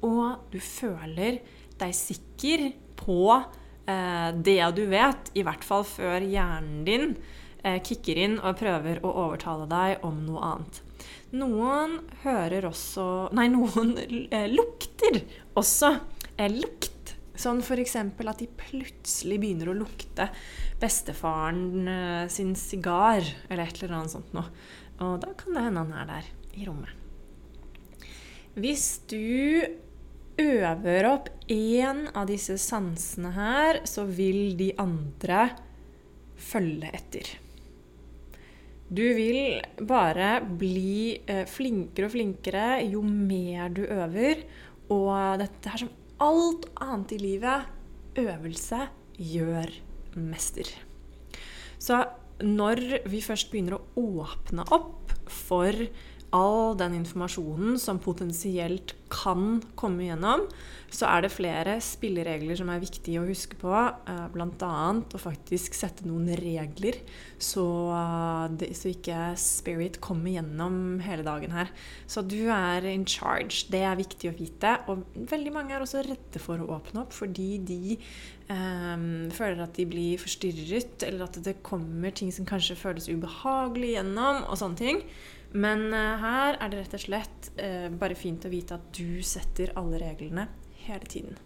Og 0.05 0.51
du 0.51 0.59
føler 0.59 1.39
deg 1.81 1.95
sikker 1.97 2.67
på 2.99 3.21
eh, 3.31 4.29
det 4.37 4.61
du 4.77 4.83
vet, 4.91 5.31
i 5.37 5.45
hvert 5.45 5.63
fall 5.65 5.85
før 5.87 6.21
hjernen 6.21 6.83
din 6.85 7.15
eh, 7.63 7.79
kicker 7.81 8.19
inn 8.21 8.37
og 8.39 8.59
prøver 8.61 9.01
å 9.05 9.13
overtale 9.25 9.67
deg 9.71 10.05
om 10.07 10.21
noe 10.27 10.45
annet. 10.51 10.81
Noen 11.31 11.99
hører 12.25 12.67
også 12.67 13.05
Nei, 13.37 13.47
noen 13.53 13.95
eh, 14.29 14.49
lukter 14.51 15.21
også. 15.57 15.95
Eh, 16.35 16.51
lukt 16.51 16.90
Sånn 17.41 17.61
f.eks. 17.63 17.95
at 17.97 18.41
de 18.41 18.47
plutselig 18.59 19.39
begynner 19.41 19.71
å 19.71 19.77
lukte 19.77 20.27
bestefaren 20.81 21.87
eh, 21.89 22.25
sin 22.29 22.53
sigar, 22.59 23.25
eller 23.47 23.65
et 23.65 23.79
eller 23.81 23.97
annet 23.97 24.13
sånt 24.13 24.35
noe. 24.35 24.51
Og 25.01 25.15
da 25.23 25.31
kan 25.37 25.55
det 25.57 25.63
hende 25.65 25.85
han 25.85 25.95
er 25.97 26.09
der 26.11 26.27
i 26.59 26.67
rommet. 26.67 26.97
Hvis 28.53 28.99
du 29.09 29.63
øver 30.41 31.07
opp 31.07 31.29
én 31.51 32.03
av 32.13 32.27
disse 32.29 32.57
sansene 32.61 33.31
her, 33.33 33.81
så 33.89 34.05
vil 34.05 34.57
de 34.59 34.73
andre 34.81 35.47
følge 36.41 36.91
etter. 36.93 37.31
Du 38.91 39.05
vil 39.15 39.61
bare 39.87 40.41
bli 40.43 41.15
eh, 41.23 41.45
flinkere 41.47 42.09
og 42.09 42.13
flinkere 42.17 42.67
jo 42.91 43.01
mer 43.07 43.71
du 43.71 43.85
øver. 43.87 44.43
Og 44.91 45.39
dette 45.39 45.71
er 45.71 45.85
som 45.85 45.93
alt 46.21 46.67
annet 46.81 47.15
i 47.15 47.19
livet 47.21 48.19
øvelse 48.21 48.85
gjør 49.17 49.71
mester. 50.19 50.67
Så 51.81 52.03
når 52.41 52.81
vi 53.09 53.21
først 53.25 53.51
begynner 53.51 53.77
å 53.77 53.85
åpne 54.21 54.65
opp 54.73 55.13
for 55.31 55.73
all 56.35 56.77
den 56.79 56.95
informasjonen 57.01 57.79
som 57.79 57.99
potensielt 57.99 58.95
kan 59.11 59.59
komme 59.75 60.05
gjennom, 60.05 60.45
så 60.91 61.07
er 61.07 61.23
det 61.23 61.31
flere 61.33 61.73
spilleregler 61.83 62.55
som 62.59 62.69
er 62.71 62.81
viktige 62.83 63.19
å 63.19 63.27
huske 63.27 63.57
på. 63.59 63.71
Eh, 63.71 64.23
Bl.a. 64.31 64.71
å 64.95 65.19
faktisk 65.19 65.75
sette 65.75 66.07
noen 66.07 66.29
regler, 66.39 66.99
så, 67.41 67.65
det, 68.55 68.71
så, 68.79 68.91
ikke 68.91 69.33
spirit 69.39 69.99
kommer 70.03 70.35
gjennom 70.35 71.01
hele 71.03 71.25
dagen 71.27 71.55
her. 71.55 71.71
Så 72.07 72.23
du 72.23 72.47
er 72.51 72.87
in 72.91 73.03
charge. 73.07 73.65
Det 73.71 73.83
er 73.87 73.99
viktig 73.99 74.31
å 74.31 74.35
vite. 74.37 74.77
Og 74.91 75.03
veldig 75.31 75.55
mange 75.55 75.75
er 75.75 75.83
også 75.83 76.05
redde 76.07 76.43
for 76.43 76.63
å 76.63 76.71
åpne 76.77 77.03
opp 77.03 77.15
fordi 77.15 77.49
de 77.67 77.97
um, 78.47 79.27
føler 79.35 79.63
at 79.63 79.75
de 79.75 79.87
blir 79.89 80.21
forstyrret, 80.21 81.03
eller 81.07 81.27
at 81.27 81.39
det 81.43 81.59
kommer 81.65 82.15
ting 82.15 82.31
som 82.35 82.47
kanskje 82.47 82.79
føles 82.79 83.11
ubehagelig 83.11 83.97
gjennom, 83.97 84.45
og 84.47 84.59
sånne 84.59 84.79
ting. 84.79 85.05
Men 85.51 85.89
uh, 85.91 86.17
her 86.21 86.57
er 86.57 86.71
det 86.71 86.81
rett 86.81 86.97
og 86.97 87.03
slett 87.03 87.51
uh, 87.59 87.87
bare 87.91 88.17
fint 88.17 88.45
å 88.47 88.51
vite 88.51 88.77
at 88.77 88.91
du 88.95 89.21
setter 89.25 89.73
alle 89.79 89.99
reglene 90.01 90.47
hele 90.85 91.07
tiden. 91.11 91.39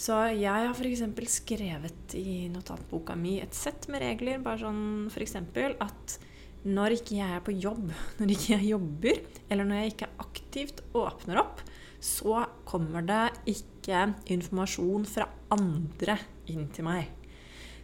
Så 0.00 0.16
jeg 0.32 0.48
har 0.48 0.72
f.eks. 0.72 1.02
skrevet 1.28 2.14
i 2.16 2.48
notatboka 2.48 3.16
mi 3.18 3.36
et 3.42 3.56
sett 3.56 3.88
med 3.92 4.00
regler. 4.04 4.40
Bare 4.40 4.62
sånn 4.62 5.10
f.eks. 5.10 5.36
at 5.82 6.16
når 6.64 6.96
ikke 6.98 7.18
jeg 7.18 7.36
er 7.36 7.44
på 7.44 7.56
jobb, 7.56 7.92
når 8.20 8.34
ikke 8.34 8.54
jeg 8.54 8.72
jobber, 8.72 9.22
eller 9.48 9.68
når 9.68 9.82
jeg 9.82 9.94
ikke 9.94 10.10
aktivt 10.24 10.82
åpner 10.96 11.42
opp, 11.42 11.62
så 12.00 12.46
kommer 12.68 13.04
det 13.04 13.26
ikke 13.52 14.06
informasjon 14.32 15.04
fra 15.08 15.26
andre 15.52 16.16
inn 16.48 16.68
til 16.72 16.86
meg. 16.88 17.10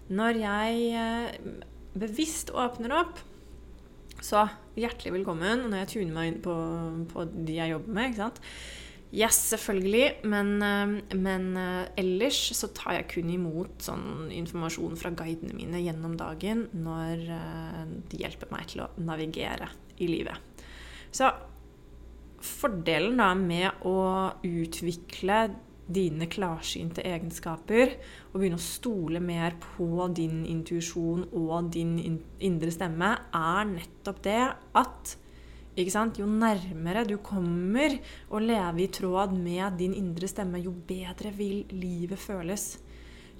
Når 0.09 0.39
jeg 0.41 0.85
eh, 0.97 1.57
bevisst 1.99 2.53
åpner 2.55 2.95
opp, 2.97 3.21
så 4.27 4.47
hjertelig 4.79 5.15
velkommen 5.21 5.69
når 5.71 5.85
jeg 5.85 5.93
tuner 5.95 6.17
meg 6.17 6.33
inn 6.33 6.43
på, 6.45 6.57
på 7.13 7.29
de 7.31 7.61
jeg 7.61 7.73
jobber 7.75 7.97
med. 7.97 8.11
ikke 8.11 8.25
sant? 8.25 8.43
Yes, 9.15 9.39
selvfølgelig. 9.53 10.27
Men, 10.27 10.63
eh, 10.63 11.17
men, 11.17 11.57
eh, 11.57 11.87
ellers 11.97 12.41
så 12.59 12.69
tar 12.75 12.99
jeg 12.99 13.09
kun 13.15 13.31
imot 13.31 13.87
sånn 13.87 14.33
informasjon 14.35 14.99
fra 14.99 15.13
guidene 15.15 15.55
mine 15.55 15.81
gjennom 15.85 16.17
dagen 16.19 16.67
når 16.75 17.23
eh, 17.37 17.85
de 18.11 18.23
hjelper 18.25 18.51
meg 18.51 18.67
til 18.73 18.83
å 18.85 18.91
navigere 18.99 19.71
i 20.03 20.11
livet. 20.11 20.67
Så 21.15 21.31
fordelen 22.43 23.17
da 23.23 23.31
med 23.39 23.87
å 23.87 24.35
utvikle 24.45 25.39
dine 25.87 26.27
klarsynte 26.31 27.05
egenskaper 27.07 27.93
og 28.33 28.41
begynne 28.41 28.59
å 28.59 28.63
stole 28.63 29.21
mer 29.23 29.55
på 29.63 30.09
din 30.15 30.43
intuisjon 30.51 31.29
og 31.31 31.71
din 31.75 31.95
indre 32.43 32.73
stemme, 32.75 33.13
er 33.31 33.71
nettopp 33.71 34.23
det 34.27 34.43
at 34.77 35.17
jo 35.77 36.27
nærmere 36.27 37.05
du 37.05 37.19
kommer 37.21 37.99
å 38.33 38.41
leve 38.41 38.87
i 38.87 38.89
tråd 38.89 39.35
med 39.37 39.77
din 39.77 39.93
indre 39.95 40.29
stemme, 40.29 40.59
jo 40.59 40.73
bedre 40.73 41.31
vil 41.37 41.67
livet 41.71 42.19
føles. 42.19 42.79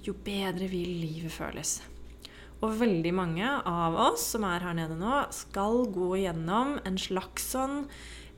Jo 0.05 0.13
bedre 0.13 0.67
vil 0.69 0.99
livet 1.01 1.33
føles. 1.33 1.81
Og 2.61 2.77
veldig 2.77 3.13
mange 3.13 3.47
av 3.65 3.97
oss 4.13 4.31
som 4.33 4.45
er 4.45 4.63
her 4.65 4.77
nede 4.77 4.95
nå, 4.97 5.25
skal 5.33 5.83
gå 5.93 6.15
gjennom 6.23 6.77
en 6.85 6.97
slags 6.97 7.51
sånn 7.53 7.83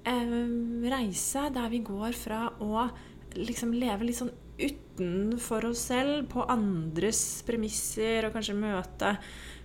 eh, 0.08 0.34
reise 0.92 1.46
der 1.56 1.70
vi 1.72 1.84
går 1.84 2.16
fra 2.16 2.48
å 2.60 2.88
liksom 3.38 3.74
leve 3.78 4.08
litt 4.08 4.20
sånn 4.20 4.34
utenfor 4.60 5.70
oss 5.70 5.86
selv, 5.92 6.28
på 6.32 6.44
andres 6.52 7.42
premisser, 7.48 8.28
og 8.28 8.36
kanskje 8.36 8.58
møte, 8.60 9.14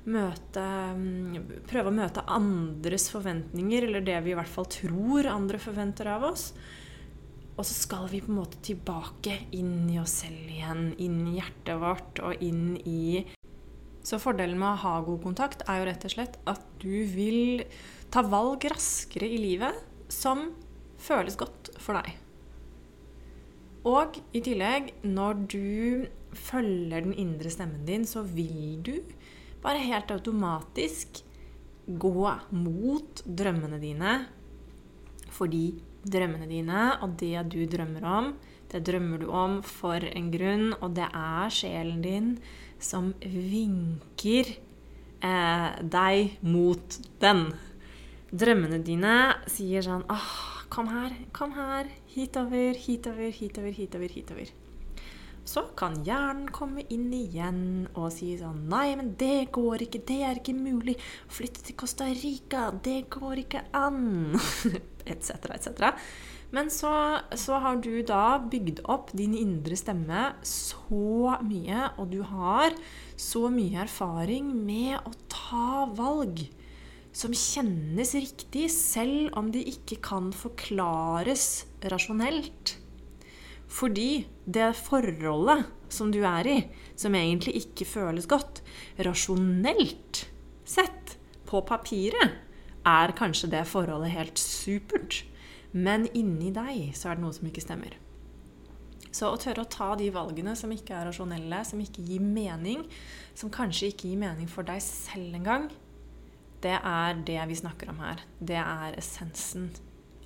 møte 0.06 0.64
mm, 0.94 1.50
Prøve 1.68 1.90
å 1.90 1.96
møte 1.96 2.24
andres 2.30 3.08
forventninger, 3.12 3.88
eller 3.88 4.04
det 4.06 4.20
vi 4.24 4.34
i 4.34 4.38
hvert 4.38 4.50
fall 4.50 4.68
tror 4.70 5.30
andre 5.32 5.60
forventer 5.62 6.12
av 6.14 6.28
oss. 6.30 6.50
Og 7.54 7.62
så 7.62 7.74
skal 7.74 8.08
vi 8.10 8.22
på 8.22 8.32
en 8.32 8.40
måte 8.40 8.58
tilbake 8.66 9.36
inn 9.54 9.86
i 9.90 10.00
oss 10.02 10.20
selv 10.24 10.50
igjen, 10.50 10.88
inn 10.98 11.20
i 11.30 11.36
hjertet 11.38 11.78
vårt 11.82 12.22
og 12.22 12.42
inn 12.42 12.74
i 12.82 13.24
Så 14.04 14.18
fordelen 14.20 14.58
med 14.60 14.68
å 14.68 14.80
ha 14.82 14.98
god 15.06 15.22
kontakt 15.22 15.62
er 15.64 15.78
jo 15.80 15.86
rett 15.88 16.04
og 16.04 16.12
slett 16.12 16.34
at 16.50 16.66
du 16.82 17.06
vil 17.08 17.62
ta 18.12 18.20
valg 18.26 18.66
raskere 18.68 19.30
i 19.30 19.38
livet 19.40 19.78
som 20.12 20.50
føles 21.00 21.38
godt 21.40 21.72
for 21.80 21.96
deg. 21.96 22.23
Og 23.84 24.16
i 24.32 24.40
tillegg, 24.44 24.94
når 25.04 25.44
du 25.52 26.06
følger 26.34 27.04
den 27.04 27.14
indre 27.20 27.52
stemmen 27.52 27.84
din, 27.86 28.06
så 28.08 28.22
vil 28.24 28.80
du 28.84 28.94
bare 29.64 29.82
helt 29.84 30.10
automatisk 30.12 31.20
gå 31.86 32.30
mot 32.56 33.22
drømmene 33.28 33.80
dine. 33.82 34.14
Fordi 35.34 35.66
drømmene 36.04 36.48
dine 36.48 36.86
og 37.04 37.16
det 37.20 37.44
du 37.52 37.60
drømmer 37.68 38.08
om, 38.08 38.32
det 38.72 38.82
drømmer 38.88 39.20
du 39.20 39.28
om 39.30 39.60
for 39.62 40.00
en 40.00 40.30
grunn, 40.32 40.72
og 40.80 40.96
det 40.96 41.06
er 41.06 41.52
sjelen 41.52 42.00
din 42.04 42.32
som 42.80 43.12
vinker 43.20 44.50
eh, 45.24 45.70
deg 45.80 46.38
mot 46.42 46.98
den. 47.22 47.46
Drømmene 48.34 48.80
dine 48.84 49.14
sier 49.46 49.84
sånn 49.84 50.04
ah, 50.10 50.53
Kom 50.74 50.88
her, 50.90 51.12
kom 51.30 51.52
her. 51.54 51.86
Hitover, 52.10 52.74
hitover, 52.74 53.30
hitover, 53.30 53.70
hitover, 53.70 54.10
hitover. 54.10 54.48
Så 55.46 55.62
kan 55.78 56.00
hjernen 56.02 56.48
komme 56.50 56.82
inn 56.90 57.12
igjen 57.14 57.60
og 57.92 58.08
si 58.10 58.32
sånn 58.40 58.64
Nei, 58.72 58.96
men 58.98 59.12
det 59.20 59.52
går 59.54 59.84
ikke. 59.86 60.00
Det 60.08 60.16
er 60.26 60.40
ikke 60.40 60.56
mulig. 60.56 60.96
Flytte 61.30 61.62
til 61.68 61.78
Costa 61.78 62.08
Rica. 62.10 62.64
Det 62.74 63.04
går 63.06 63.44
ikke 63.44 63.62
an. 63.70 64.34
Etc., 65.14 65.30
etc. 65.52 65.94
Men 66.50 66.72
så, 66.74 66.90
så, 67.38 67.60
har 67.62 67.78
du 67.84 67.92
da 68.08 68.40
bygd 68.42 68.82
opp 68.90 69.14
din 69.14 69.38
indre 69.38 69.78
stemme 69.78 70.32
så 70.42 71.36
mye, 71.44 71.90
og 72.00 72.10
du 72.10 72.22
har 72.26 72.74
så 73.14 73.46
mye 73.52 73.84
erfaring 73.86 74.50
med 74.66 74.98
å 75.06 75.14
ta 75.30 75.84
valg 75.94 76.48
som 77.14 77.34
kjennes 77.36 78.14
riktig, 78.18 78.66
selv 78.74 79.34
om 79.38 79.52
de 79.54 79.62
ikke 79.70 80.00
kan 80.02 80.32
forklares 80.34 81.64
rasjonelt. 81.92 82.74
Fordi 83.70 84.26
det 84.44 84.72
forholdet 84.78 85.68
som 85.94 86.10
du 86.14 86.20
er 86.26 86.48
i, 86.50 86.56
som 86.98 87.14
egentlig 87.14 87.54
ikke 87.62 87.86
føles 87.86 88.26
godt, 88.30 88.62
rasjonelt 89.06 90.26
sett, 90.66 91.18
på 91.44 91.60
papiret, 91.68 92.38
er 92.88 93.12
kanskje 93.14 93.50
det 93.52 93.66
forholdet 93.68 94.14
helt 94.14 94.40
supert. 94.40 95.20
Men 95.76 96.08
inni 96.16 96.48
deg 96.54 96.96
så 96.96 97.10
er 97.10 97.18
det 97.18 97.24
noe 97.24 97.36
som 97.36 97.46
ikke 97.46 97.62
stemmer. 97.62 97.98
Så 99.14 99.28
å 99.30 99.38
tørre 99.38 99.62
å 99.62 99.70
ta 99.70 99.92
de 99.98 100.08
valgene 100.10 100.56
som 100.58 100.72
ikke 100.74 100.96
er 100.96 101.06
rasjonelle, 101.06 101.60
som 101.68 101.82
ikke 101.84 102.02
gir 102.08 102.24
mening, 102.24 102.82
som 103.38 103.52
kanskje 103.54 103.92
ikke 103.92 104.08
gir 104.10 104.22
mening 104.24 104.48
for 104.50 104.66
deg 104.66 104.82
selv 104.82 105.36
engang, 105.38 105.68
det 106.64 106.76
er 106.80 107.24
det 107.28 107.40
vi 107.50 107.56
snakker 107.58 107.90
om 107.92 108.00
her. 108.00 108.22
Det 108.40 108.60
er 108.60 108.96
essensen 108.98 109.70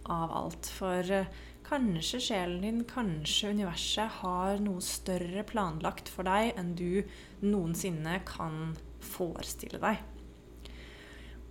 av 0.09 0.33
alt. 0.33 0.69
For 0.79 1.13
eh, 1.13 1.31
kanskje 1.69 2.21
sjelen 2.29 2.63
din, 2.65 2.85
kanskje 2.89 3.53
universet, 3.57 4.21
har 4.23 4.63
noe 4.65 4.85
større 4.85 5.45
planlagt 5.49 6.11
for 6.13 6.29
deg 6.29 6.55
enn 6.59 6.75
du 6.79 7.03
noensinne 7.45 8.21
kan 8.29 8.77
forestille 9.05 9.81
deg. 9.83 10.01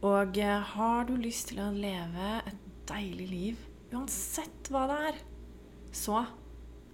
Og 0.07 0.37
eh, 0.41 0.73
har 0.73 1.07
du 1.07 1.15
lyst 1.19 1.51
til 1.51 1.61
å 1.63 1.71
leve 1.73 2.33
et 2.45 2.65
deilig 2.87 3.29
liv, 3.31 3.63
uansett 3.91 4.69
hva 4.71 4.85
det 4.89 4.99
er, 5.11 5.23
så 5.95 6.21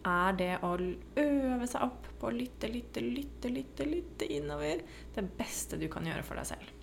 er 0.04 0.38
det 0.40 0.54
å 0.66 0.74
øve 0.76 1.68
seg 1.70 1.86
opp 1.86 2.08
på 2.20 2.30
å 2.30 2.36
lytte, 2.36 2.70
lytte, 2.72 3.04
lytte, 3.04 3.52
lytte, 3.52 3.88
lytte 3.88 4.28
innover 4.36 4.84
det 5.16 5.26
beste 5.38 5.80
du 5.80 5.88
kan 5.92 6.08
gjøre 6.08 6.26
for 6.28 6.40
deg 6.40 6.50
selv. 6.56 6.83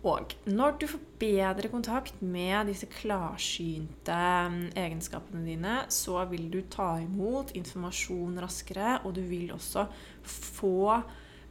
Og 0.00 0.32
når 0.48 0.78
du 0.80 0.86
får 0.88 1.00
bedre 1.20 1.68
kontakt 1.68 2.22
med 2.24 2.70
disse 2.70 2.88
klarsynte 2.88 4.16
mm, 4.48 4.62
egenskapene 4.80 5.44
dine, 5.44 5.74
så 5.92 6.22
vil 6.30 6.46
du 6.52 6.62
ta 6.72 6.94
imot 7.02 7.52
informasjon 7.58 8.40
raskere, 8.40 8.96
og 9.04 9.18
du 9.18 9.20
vil 9.28 9.52
også 9.52 9.84
få 10.24 11.02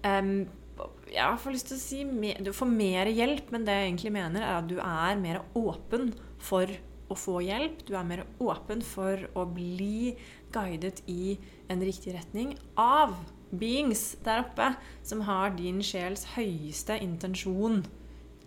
um, 0.02 0.34
Jeg 1.14 1.40
får 1.44 1.54
lyst 1.54 1.70
til 1.70 1.78
å 1.78 1.84
si 1.84 2.34
Du 2.46 2.52
får 2.56 2.72
mer 2.74 3.12
hjelp, 3.14 3.54
men 3.54 3.68
det 3.68 3.78
jeg 3.78 3.92
egentlig 3.92 4.16
mener, 4.18 4.42
er 4.42 4.62
at 4.64 4.70
du 4.70 4.80
er 4.82 5.22
mer 5.22 5.44
åpen 5.54 6.10
for 6.42 6.74
å 7.10 7.18
få 7.18 7.40
hjelp. 7.46 7.86
Du 7.86 7.94
er 7.98 8.08
mer 8.08 8.26
åpen 8.42 8.82
for 8.86 9.30
å 9.38 9.46
bli 9.46 10.16
guidet 10.54 11.04
i 11.10 11.36
en 11.70 11.86
riktig 11.86 12.16
retning 12.18 12.56
av 12.82 13.14
beings 13.50 14.16
der 14.26 14.44
oppe 14.44 14.74
som 15.06 15.22
har 15.26 15.54
din 15.58 15.82
sjels 15.86 16.26
høyeste 16.36 16.98
intensjon 17.02 17.82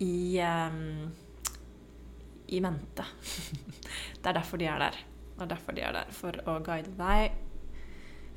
i, 0.02 0.42
i 2.46 2.60
mente. 2.60 3.06
det 4.20 4.28
er 4.28 4.36
derfor 4.36 4.60
de 4.60 4.68
er 4.70 4.82
der. 4.82 5.00
Det 5.36 5.46
er 5.46 5.54
derfor 5.54 5.76
de 5.78 5.86
er 5.86 5.96
der. 5.96 6.12
For 6.14 6.42
å 6.50 6.58
guide 6.64 6.92
deg 6.98 7.38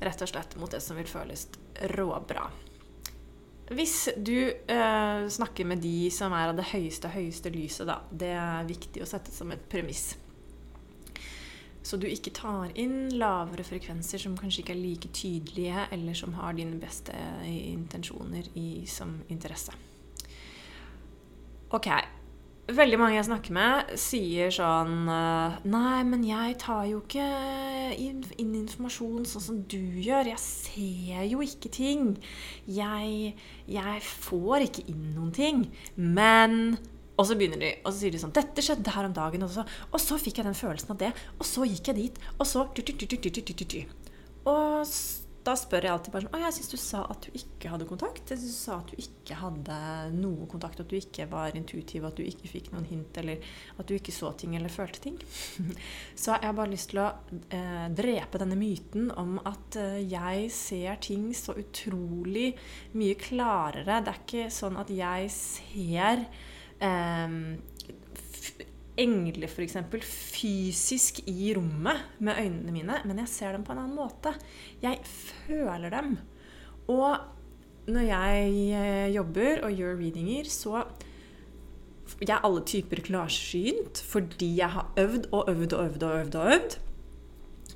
rett 0.06 0.22
og 0.22 0.30
slett 0.30 0.56
mot 0.60 0.70
det 0.72 0.82
som 0.84 0.98
vil 0.98 1.08
føles 1.08 1.46
råbra. 1.96 2.48
Hvis 3.66 4.08
du 4.16 4.52
uh, 4.70 5.26
snakker 5.28 5.66
med 5.66 5.82
de 5.82 6.10
som 6.14 6.34
er 6.36 6.52
av 6.52 6.58
det 6.58 6.68
høyeste, 6.70 7.10
høyeste 7.10 7.50
lyset, 7.50 7.88
da, 7.88 7.98
det 8.10 8.30
er 8.38 8.68
viktig 8.68 9.02
å 9.02 9.08
sette 9.10 9.34
som 9.34 9.50
et 9.50 9.64
premiss. 9.70 10.12
Så 11.86 11.98
du 11.98 12.06
ikke 12.10 12.34
tar 12.34 12.72
inn 12.78 13.12
lavere 13.14 13.66
frekvenser 13.66 14.22
som 14.22 14.38
kanskje 14.38 14.62
ikke 14.62 14.74
er 14.74 14.80
like 14.82 15.10
tydelige, 15.14 15.84
eller 15.94 16.18
som 16.18 16.34
har 16.38 16.54
dine 16.58 16.78
beste 16.82 17.14
intensjoner 17.46 18.48
i, 18.58 18.82
som 18.90 19.20
interesse. 19.30 19.74
Ok. 21.74 21.88
Veldig 22.66 22.98
mange 22.98 23.14
jeg 23.14 23.26
snakker 23.28 23.54
med, 23.54 23.90
sier 24.02 24.50
sånn 24.50 25.06
eh, 25.06 25.58
Nei, 25.70 26.00
men 26.08 26.24
jeg 26.26 26.56
tar 26.58 26.82
jo 26.90 26.98
ikke 27.04 27.26
inn, 27.94 28.24
informasjon 28.42 29.22
sånn 29.30 29.44
som 29.44 29.60
du 29.70 29.78
gjør. 29.78 30.32
Jeg 30.32 30.42
ser 30.42 31.22
jo 31.30 31.44
ikke 31.46 31.70
ting. 31.70 32.16
Jeg, 32.66 33.36
jeg 33.70 34.02
får 34.02 34.66
ikke 34.66 34.86
inn 34.90 35.12
noen 35.14 35.30
ting. 35.36 35.62
Men 35.94 36.74
og 37.16 37.24
så 37.24 37.36
begynner 37.38 37.62
de, 37.62 37.70
og 37.80 37.92
så 37.92 38.00
sier 38.00 38.12
de 38.12 38.18
sånn 38.20 38.34
'Dette 38.36 38.64
skjedde 38.64 38.92
her 38.92 39.06
om 39.08 39.14
dagen.' 39.16 39.46
Og 39.46 39.52
så, 39.54 39.64
og 39.64 40.02
så 40.02 40.18
fikk 40.20 40.42
jeg 40.42 40.48
den 40.50 40.58
følelsen 40.58 40.92
av 40.92 40.98
det. 41.00 41.12
Og 41.38 41.46
så 41.48 41.64
gikk 41.64 41.92
jeg 41.92 41.96
dit. 42.02 42.18
Og 42.36 42.50
så 42.50 42.66
Og 44.46 44.84
da 45.46 45.54
spør 45.58 45.86
jeg 45.86 45.92
alltid 45.94 46.14
bare 46.14 46.26
sånn 46.26 46.34
Å, 46.34 46.40
jeg 46.42 46.54
syns 46.56 46.72
du 46.72 46.78
sa 46.80 47.02
at 47.12 47.26
du 47.26 47.36
ikke 47.38 47.70
hadde 47.70 47.86
kontakt. 47.88 48.32
Jeg 48.32 48.40
syns 48.40 48.56
du 48.56 48.62
sa 48.64 48.78
at 48.80 48.90
du 48.90 49.02
ikke 49.02 49.38
hadde 49.38 49.76
noe 50.16 50.48
kontakt, 50.50 50.80
at 50.82 50.90
du 50.90 50.96
ikke 50.98 51.28
var 51.30 51.56
intuitiv, 51.58 52.06
at 52.08 52.18
du 52.18 52.24
ikke 52.26 52.50
fikk 52.50 52.72
noen 52.72 52.88
hint, 52.88 53.20
eller 53.22 53.44
at 53.76 53.86
du 53.86 53.94
ikke 53.96 54.14
så 54.14 54.32
ting 54.38 54.56
eller 54.58 54.72
følte 54.72 55.04
ting. 55.06 55.20
så 56.20 56.34
jeg 56.34 56.48
har 56.48 56.58
bare 56.58 56.72
lyst 56.72 56.90
til 56.92 57.02
å 57.04 57.08
eh, 57.54 57.86
drepe 57.94 58.42
denne 58.42 58.58
myten 58.58 59.12
om 59.14 59.38
at 59.46 59.78
eh, 59.80 60.02
jeg 60.02 60.50
ser 60.54 61.00
ting 61.06 61.30
så 61.36 61.54
utrolig 61.60 62.50
mye 62.98 63.16
klarere. 63.20 64.02
Det 64.02 64.12
er 64.12 64.22
ikke 64.24 64.50
sånn 64.54 64.80
at 64.82 64.92
jeg 64.94 65.30
ser 65.36 66.26
eh, 66.82 67.40
engler 69.00 69.48
f.eks. 69.48 69.76
fysisk 70.36 71.20
i 71.28 71.52
rommet 71.56 72.18
med 72.18 72.40
øynene 72.40 72.74
mine, 72.74 73.00
men 73.04 73.22
jeg 73.22 73.32
ser 73.32 73.56
dem 73.56 73.64
på 73.66 73.74
en 73.74 73.82
annen 73.84 73.98
måte. 73.98 74.32
Jeg 74.82 75.00
føler 75.04 75.90
dem. 75.92 76.16
Og 76.92 77.18
når 77.90 78.08
jeg 78.08 78.56
eh, 78.80 79.14
jobber 79.14 79.62
og 79.66 79.76
gjør 79.76 80.00
readinger, 80.00 80.48
så 80.50 80.86
Jeg 82.20 82.36
er 82.36 82.44
alle 82.46 82.62
typer 82.62 83.00
klarsynt 83.02 83.98
fordi 83.98 84.56
jeg 84.60 84.70
har 84.70 84.92
øvd 84.96 85.26
og 85.32 85.50
øvd 85.50 85.72
og 85.72 85.84
øvd 85.84 86.04
og 86.04 86.18
øvd. 86.20 86.34
og 86.36 86.52
øvd 86.54 86.76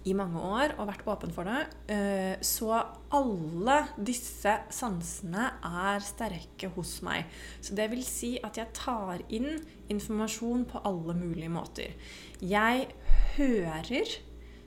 i 0.09 0.15
mange 0.17 0.41
år 0.41 0.75
og 0.79 0.89
vært 0.89 1.05
åpen 1.13 1.33
for 1.35 1.49
det. 1.49 1.65
Eh, 1.93 2.37
så 2.45 2.73
alle 3.17 3.77
disse 4.01 4.55
sansene 4.73 5.49
er 5.67 6.05
sterke 6.05 6.71
hos 6.77 6.99
meg. 7.07 7.29
Så 7.61 7.77
det 7.77 7.91
vil 7.93 8.05
si 8.07 8.37
at 8.45 8.61
jeg 8.61 8.73
tar 8.77 9.21
inn 9.29 9.53
informasjon 9.93 10.65
på 10.71 10.85
alle 10.89 11.17
mulige 11.19 11.53
måter. 11.53 11.93
Jeg 12.41 12.89
hører 13.37 14.17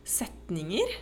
setninger. 0.04 0.94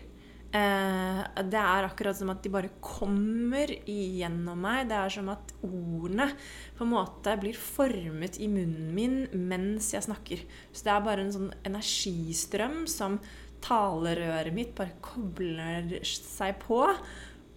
Eh, 0.51 1.19
det 1.47 1.59
er 1.59 1.85
akkurat 1.87 2.17
som 2.17 2.31
at 2.33 2.41
de 2.43 2.51
bare 2.51 2.73
kommer 2.83 3.71
igjennom 3.87 4.59
meg. 4.59 4.89
Det 4.89 4.97
er 4.97 5.13
som 5.13 5.29
at 5.31 5.53
ordene 5.63 6.27
på 6.75 6.83
en 6.83 6.91
måte 6.91 7.35
blir 7.39 7.55
formet 7.55 8.39
i 8.39 8.49
munnen 8.51 8.91
min 8.95 9.21
mens 9.47 9.93
jeg 9.95 10.07
snakker. 10.07 10.43
Så 10.71 10.87
det 10.87 10.95
er 10.95 11.05
bare 11.07 11.23
en 11.23 11.35
sånn 11.35 11.53
energistrøm 11.67 12.83
som 12.91 13.19
talerøret 13.63 14.53
mitt 14.55 14.73
bare 14.77 14.97
kobler 15.03 15.91
seg 16.07 16.57
på. 16.63 16.81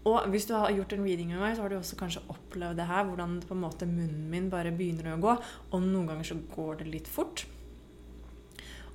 Og 0.05 0.29
hvis 0.29 0.45
du 0.49 0.53
har 0.53 0.73
gjort 0.75 0.93
en 0.93 1.05
reading 1.07 1.31
med 1.33 1.41
meg, 1.41 1.55
så 1.57 1.65
har 1.65 1.73
du 1.73 1.79
også 1.79 1.97
kanskje 1.97 2.25
opplevd 2.33 2.77
det 2.81 2.89
her. 2.91 3.07
Hvordan 3.09 3.39
på 3.45 3.57
en 3.57 3.63
måte 3.63 3.89
munnen 3.89 4.29
min 4.33 4.51
bare 4.53 4.75
begynner 4.77 5.15
å 5.15 5.21
gå. 5.23 5.37
Og 5.73 5.85
noen 5.85 6.11
ganger 6.13 6.29
så 6.29 6.37
går 6.53 6.83
det 6.83 6.91
litt 6.93 7.09
fort. 7.09 7.47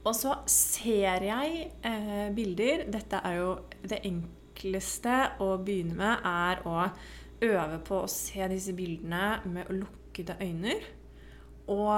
Og 0.06 0.14
så 0.16 0.36
ser 0.50 1.26
jeg 1.28 1.66
eh, 1.86 2.30
bilder. 2.36 2.86
Dette 2.94 3.24
er 3.26 3.40
jo 3.40 3.50
det 3.82 4.04
enkleste 4.08 5.18
å 5.44 5.56
begynne 5.66 5.98
med, 5.98 6.30
er 6.30 6.64
å 6.70 6.86
øve 7.50 7.82
på 7.88 8.04
å 8.04 8.12
se 8.12 8.48
disse 8.52 8.76
bildene 8.78 9.40
med 9.50 9.74
lukkede 9.74 10.38
øyne. 10.44 10.78
Og, 11.70 11.92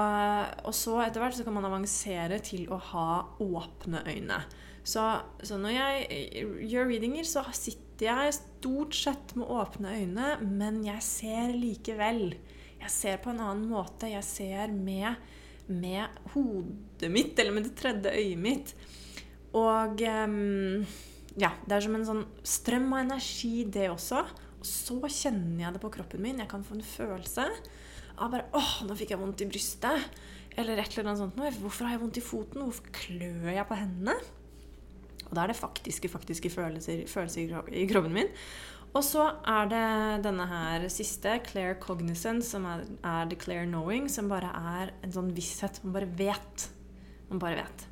og 0.68 0.74
så 0.76 0.98
etter 1.04 1.22
hvert 1.22 1.36
så 1.36 1.46
kan 1.46 1.56
man 1.56 1.68
avansere 1.68 2.40
til 2.44 2.66
å 2.72 2.80
ha 2.90 3.08
åpne 3.40 4.02
øyne. 4.08 4.42
Så, 4.82 5.02
så, 5.42 5.58
når 5.62 5.76
jeg 5.76 6.06
eh, 6.10 6.54
gjør 6.70 6.88
readinger, 6.90 7.26
så 7.28 7.44
sitter 7.54 8.08
jeg 8.08 8.34
stort 8.38 8.96
sett 8.98 9.36
med 9.38 9.50
åpne 9.52 9.94
øyne, 10.00 10.32
men 10.42 10.80
jeg 10.86 11.04
ser 11.06 11.54
likevel. 11.54 12.32
Jeg 12.82 12.90
ser 12.90 13.20
på 13.22 13.30
en 13.30 13.42
annen 13.44 13.68
måte. 13.70 14.10
Jeg 14.10 14.26
ser 14.26 14.74
med, 14.74 15.20
med 15.70 16.24
hodet 16.34 17.12
mitt, 17.12 17.38
eller 17.38 17.54
med 17.54 17.68
det 17.68 17.76
tredje 17.78 18.10
øyet 18.10 18.42
mitt. 18.42 18.74
Og 19.54 20.02
um, 20.02 20.82
ja, 21.38 21.52
det 21.68 21.76
er 21.76 21.84
som 21.84 21.94
en 21.96 22.08
sånn 22.08 22.24
strøm 22.42 22.90
av 22.96 23.04
energi, 23.04 23.62
det 23.70 23.86
også. 23.92 24.24
Og 24.58 24.66
så 24.66 24.98
kjenner 25.06 25.66
jeg 25.66 25.76
det 25.76 25.82
på 25.82 25.92
kroppen 25.94 26.22
min. 26.24 26.42
Jeg 26.42 26.50
kan 26.50 26.66
få 26.66 26.76
en 26.78 26.86
følelse 26.86 27.46
av 28.22 28.30
bare 28.32 28.50
åh, 28.56 28.74
nå 28.86 28.96
fikk 28.98 29.14
jeg 29.14 29.22
vondt 29.22 29.44
i 29.44 29.48
brystet. 29.50 30.10
Eller 30.58 30.80
et 30.80 30.92
eller 30.92 31.12
annet 31.12 31.22
sånt. 31.22 31.38
Hvorfor 31.62 31.86
har 31.86 31.96
jeg 31.96 32.02
vondt 32.02 32.18
i 32.20 32.24
foten? 32.24 32.66
Hvorfor 32.66 32.90
klør 32.94 33.52
jeg 33.54 33.68
på 33.68 33.78
hendene? 33.78 34.18
Og 35.32 35.38
da 35.38 35.46
er 35.46 35.54
det 35.54 35.56
faktiske, 35.56 36.10
faktiske 36.12 36.52
følelser, 36.52 37.06
følelser 37.08 37.56
i 37.72 37.86
kroppen 37.88 38.12
min. 38.12 38.28
Og 38.92 39.00
så 39.00 39.24
er 39.48 39.70
det 39.70 39.86
denne 40.26 40.44
her 40.50 40.84
siste, 40.92 41.38
Claire 41.48 41.78
cognizance, 41.80 42.50
som 42.52 42.66
er, 42.68 42.84
er 43.00 43.30
the 43.30 43.38
Claire 43.40 43.64
knowing, 43.64 44.10
som 44.12 44.28
bare 44.28 44.50
er 44.52 44.92
en 45.00 45.14
sånn 45.14 45.32
visshet. 45.32 45.80
Man 45.86 45.96
bare 45.96 46.10
vet. 46.18 46.66
Man 47.30 47.40
bare 47.40 47.62
vet. 47.62 47.86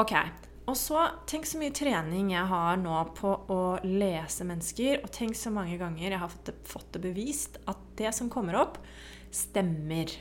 Ok. 0.00 0.16
Og 0.70 0.78
så 0.78 1.04
tenk 1.28 1.44
så 1.44 1.60
mye 1.60 1.74
trening 1.74 2.30
jeg 2.32 2.48
har 2.48 2.80
nå 2.80 2.96
på 3.18 3.34
å 3.52 3.60
lese 3.84 4.46
mennesker, 4.48 5.02
og 5.02 5.12
tenk 5.12 5.36
så 5.36 5.52
mange 5.52 5.76
ganger 5.76 6.06
jeg 6.06 6.22
har 6.22 6.32
fått 6.32 6.48
det, 6.48 6.56
fått 6.70 6.92
det 6.96 7.04
bevist 7.10 7.60
at 7.68 7.84
det 7.98 8.14
som 8.16 8.32
kommer 8.32 8.56
opp, 8.62 8.78
stemmer. 9.34 10.14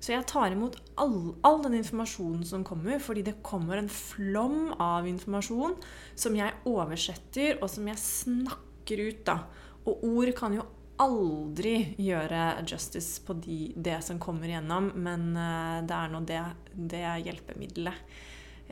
Så 0.00 0.14
jeg 0.14 0.24
tar 0.30 0.54
imot 0.54 0.78
all, 1.00 1.34
all, 1.44 1.58
den 1.66 1.76
informasjonen 1.82 2.44
som 2.48 2.64
kommer, 2.64 2.98
fordi 3.04 3.24
det 3.26 3.42
kommer 3.44 3.76
en 3.76 3.90
flom 3.92 4.72
av 4.80 5.08
informasjon 5.08 5.76
som 6.18 6.36
jeg 6.38 6.56
oversetter, 6.68 7.58
og 7.60 7.68
som 7.68 7.88
jeg 7.90 8.00
snakker 8.00 9.02
ut. 9.04 9.20
da. 9.28 9.36
Og 9.84 10.06
ord 10.08 10.32
kan 10.38 10.56
jo 10.56 10.64
aldri 11.00 11.74
gjøre 12.00 12.64
justice 12.68 13.20
på 13.24 13.36
de, 13.44 13.60
det 13.76 13.98
som 14.04 14.20
kommer 14.20 14.48
igjennom, 14.48 14.90
men 15.00 15.30
uh, 15.36 15.80
det 15.84 15.96
er 15.96 16.12
nå 16.12 16.20
det, 16.28 16.40
det 16.72 17.04
hjelpemiddelet 17.26 18.00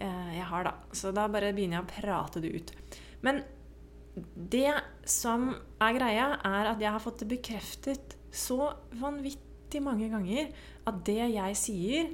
uh, 0.01 0.33
jeg 0.33 0.49
har, 0.49 0.69
da. 0.69 0.75
Så 0.97 1.13
da 1.17 1.29
bare 1.33 1.53
begynner 1.57 1.81
jeg 1.81 1.87
å 1.87 1.93
prate 1.93 2.45
det 2.45 2.53
ut. 2.57 2.73
Men 3.25 3.43
det 4.35 4.73
som 5.09 5.51
er 5.81 5.97
greia, 5.97 6.31
er 6.45 6.73
at 6.73 6.81
jeg 6.83 6.93
har 6.95 7.05
fått 7.05 7.21
det 7.23 7.31
bekreftet 7.37 8.17
så 8.33 8.73
vanvittig 8.97 9.48
vanvittig 9.69 9.83
mange 9.85 10.09
ganger 10.09 10.49
at 10.89 11.05
det 11.05 11.29
jeg 11.35 11.57
sier, 11.57 12.09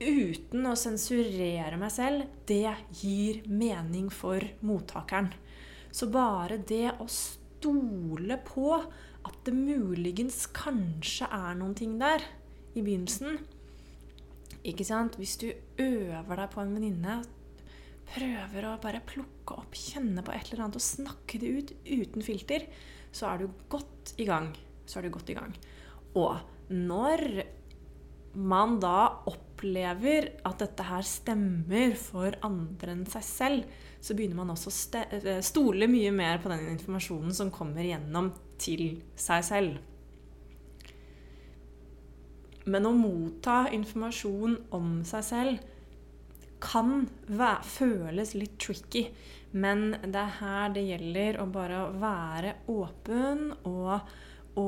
uten 0.00 0.66
å 0.66 0.76
sensurere 0.76 1.76
meg 1.76 1.90
selv, 1.90 2.24
det 2.46 2.72
gir 3.00 3.42
mening 3.46 4.08
for 4.10 4.40
mottakeren. 4.62 5.32
Så 5.92 6.08
bare 6.08 6.58
det 6.58 6.94
å 6.98 7.06
stole 7.08 8.38
på 8.44 8.72
at 8.78 9.36
det 9.44 9.52
muligens 9.52 10.46
kanskje 10.54 11.26
er 11.28 11.56
noen 11.58 11.74
ting 11.74 11.98
der 11.98 12.22
i 12.74 12.82
begynnelsen 12.82 13.38
Ikke 14.64 14.84
sant? 14.84 15.16
Hvis 15.16 15.36
du 15.40 15.48
øver 15.78 16.36
deg 16.36 16.50
på 16.52 16.60
en 16.60 16.74
venninne, 16.74 17.22
prøver 18.08 18.66
å 18.66 18.78
bare 18.82 19.00
plukke 19.06 19.56
opp, 19.56 19.74
kjenne 19.74 20.22
på 20.24 20.32
et 20.34 20.50
eller 20.50 20.64
annet 20.64 20.78
og 20.78 20.84
snakke 20.84 21.40
det 21.40 21.48
ut 21.48 21.72
uten 21.86 22.24
filter, 22.24 22.66
så 23.12 23.30
er 23.30 23.44
du 23.44 23.60
godt 23.70 24.14
i 24.18 24.26
gang. 24.28 24.50
Så 24.84 24.98
er 24.98 25.06
du 25.06 25.14
godt 25.14 25.30
i 25.30 25.36
gang. 25.38 25.54
Og 26.16 26.72
når 26.72 27.24
man 28.38 28.78
da 28.80 29.24
opplever 29.28 30.30
at 30.46 30.62
dette 30.62 30.86
her 30.86 31.04
stemmer 31.06 31.94
for 31.98 32.36
andre 32.46 32.94
enn 32.94 33.06
seg 33.10 33.24
selv, 33.26 33.78
så 34.00 34.14
begynner 34.14 34.38
man 34.38 34.52
også 34.54 34.70
å 34.70 35.04
eh, 35.18 35.40
stole 35.44 35.88
mye 35.90 36.12
mer 36.14 36.38
på 36.42 36.52
den 36.52 36.68
informasjonen 36.74 37.34
som 37.34 37.50
kommer 37.54 37.86
gjennom 37.86 38.30
til 38.60 39.00
seg 39.18 39.46
selv. 39.46 39.80
Men 42.68 42.86
å 42.86 42.92
motta 42.92 43.64
informasjon 43.72 44.58
om 44.76 45.00
seg 45.08 45.24
selv 45.24 45.74
kan 46.62 47.06
føles 47.64 48.34
litt 48.36 48.58
tricky. 48.60 49.06
Men 49.56 49.94
det 50.02 50.20
er 50.20 50.34
her 50.40 50.72
det 50.74 50.84
gjelder 50.90 51.38
å 51.40 51.46
bare 51.52 51.84
være 51.96 52.56
åpen 52.68 53.52
og 53.70 53.94
å 54.58 54.66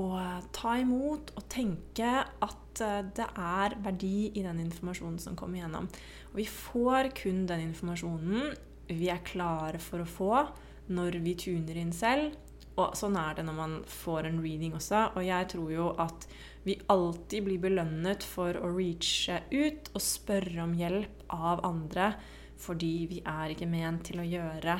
ta 0.54 0.76
imot 0.80 1.32
og 1.36 1.46
tenke 1.50 2.10
at 2.22 2.82
eh, 2.84 3.00
det 3.16 3.26
er 3.34 3.76
verdi 3.84 4.30
i 4.30 4.44
den 4.44 4.62
informasjonen 4.62 5.18
som 5.22 5.38
kommer 5.38 5.60
igjennom. 5.60 5.88
Og 6.30 6.36
vi 6.38 6.46
får 6.46 7.10
kun 7.18 7.44
den 7.50 7.66
informasjonen 7.70 8.52
vi 8.90 9.10
er 9.10 9.24
klare 9.26 9.80
for 9.82 10.02
å 10.02 10.08
få 10.08 10.44
når 10.90 11.20
vi 11.24 11.36
tuner 11.38 11.78
inn 11.78 11.92
selv. 11.94 12.36
Og 12.80 12.94
sånn 12.96 13.18
er 13.18 13.36
det 13.36 13.44
når 13.46 13.56
man 13.58 13.74
får 13.90 14.28
en 14.28 14.40
reading 14.42 14.76
også. 14.78 15.10
Og 15.18 15.26
jeg 15.26 15.50
tror 15.52 15.72
jo 15.74 15.90
at 16.00 16.26
vi 16.64 16.76
alltid 16.92 17.46
blir 17.46 17.60
belønnet 17.62 18.24
for 18.26 18.56
å 18.60 18.70
reache 18.74 19.40
ut 19.50 19.90
og 19.94 20.04
spørre 20.04 20.64
om 20.64 20.74
hjelp 20.76 21.24
av 21.32 21.62
andre, 21.66 22.12
fordi 22.60 22.94
vi 23.10 23.20
er 23.24 23.54
ikke 23.54 23.68
ment 23.70 24.04
til 24.10 24.20
å 24.20 24.28
gjøre 24.28 24.78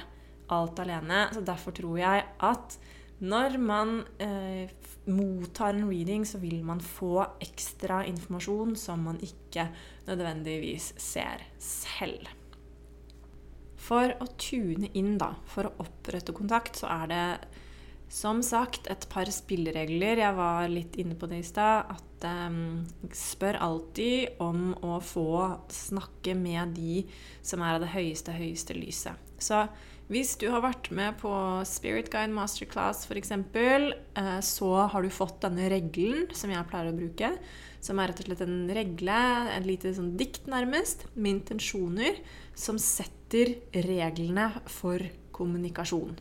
alt 0.55 0.83
alene. 0.83 1.27
Så 1.35 1.45
derfor 1.47 1.77
tror 1.77 2.01
jeg 2.01 2.27
at 2.51 2.79
når 3.21 3.57
man 3.61 3.99
eh, 4.19 4.71
mottar 5.13 5.75
en 5.75 5.89
reading, 5.91 6.25
så 6.27 6.41
vil 6.41 6.63
man 6.65 6.81
få 6.81 7.21
ekstra 7.45 8.03
informasjon 8.09 8.77
som 8.81 9.03
man 9.05 9.21
ikke 9.25 9.69
nødvendigvis 10.09 10.95
ser 11.01 11.45
selv. 11.61 12.31
For 13.81 14.15
å 14.23 14.29
tune 14.41 14.89
inn, 14.97 15.17
da, 15.21 15.35
for 15.51 15.69
å 15.69 15.75
opprette 15.85 16.33
kontakt, 16.37 16.81
så 16.81 16.89
er 16.95 17.11
det 17.11 17.25
som 18.11 18.41
sagt 18.43 18.89
et 18.91 19.05
par 19.13 19.29
spilleregler. 19.31 20.25
Jeg 20.25 20.37
var 20.39 20.67
litt 20.73 20.97
inne 20.99 21.15
på 21.19 21.29
det 21.31 21.43
i 21.43 21.47
stad. 21.47 21.93
At 21.93 22.27
eh, 22.27 22.59
spør 23.17 23.61
alltid 23.69 24.41
om 24.43 24.73
å 24.81 24.97
få 25.05 25.31
snakke 25.71 26.35
med 26.39 26.73
de 26.81 27.05
som 27.43 27.61
er 27.61 27.77
av 27.77 27.85
det 27.85 27.93
høyeste, 27.93 28.35
høyeste 28.35 28.81
lyset. 28.81 29.31
Så 29.41 29.67
hvis 30.11 30.33
du 30.41 30.49
har 30.51 30.65
vært 30.65 30.89
med 30.91 31.21
på 31.21 31.31
Spirit 31.69 32.09
Guide 32.11 32.35
Masterclass 32.35 33.05
f.eks., 33.07 33.31
eh, 33.31 34.39
så 34.43 34.71
har 34.91 35.07
du 35.07 35.11
fått 35.15 35.39
denne 35.45 35.69
regelen 35.71 36.27
som 36.35 36.51
jeg 36.51 36.67
pleier 36.71 36.91
å 36.91 36.97
bruke. 36.97 37.31
Som 37.81 38.01
er 38.03 38.11
rett 38.11 38.25
og 38.25 38.27
slett 38.27 38.43
en 38.45 38.65
regle, 38.75 39.21
et 39.55 39.69
lite 39.69 39.95
sånn 39.95 40.17
dikt 40.19 40.51
nærmest, 40.51 41.07
med 41.15 41.39
intensjoner 41.39 42.19
som 42.59 42.81
setter 42.83 43.55
reglene 43.87 44.51
for 44.67 45.07
kommunikasjon. 45.37 46.19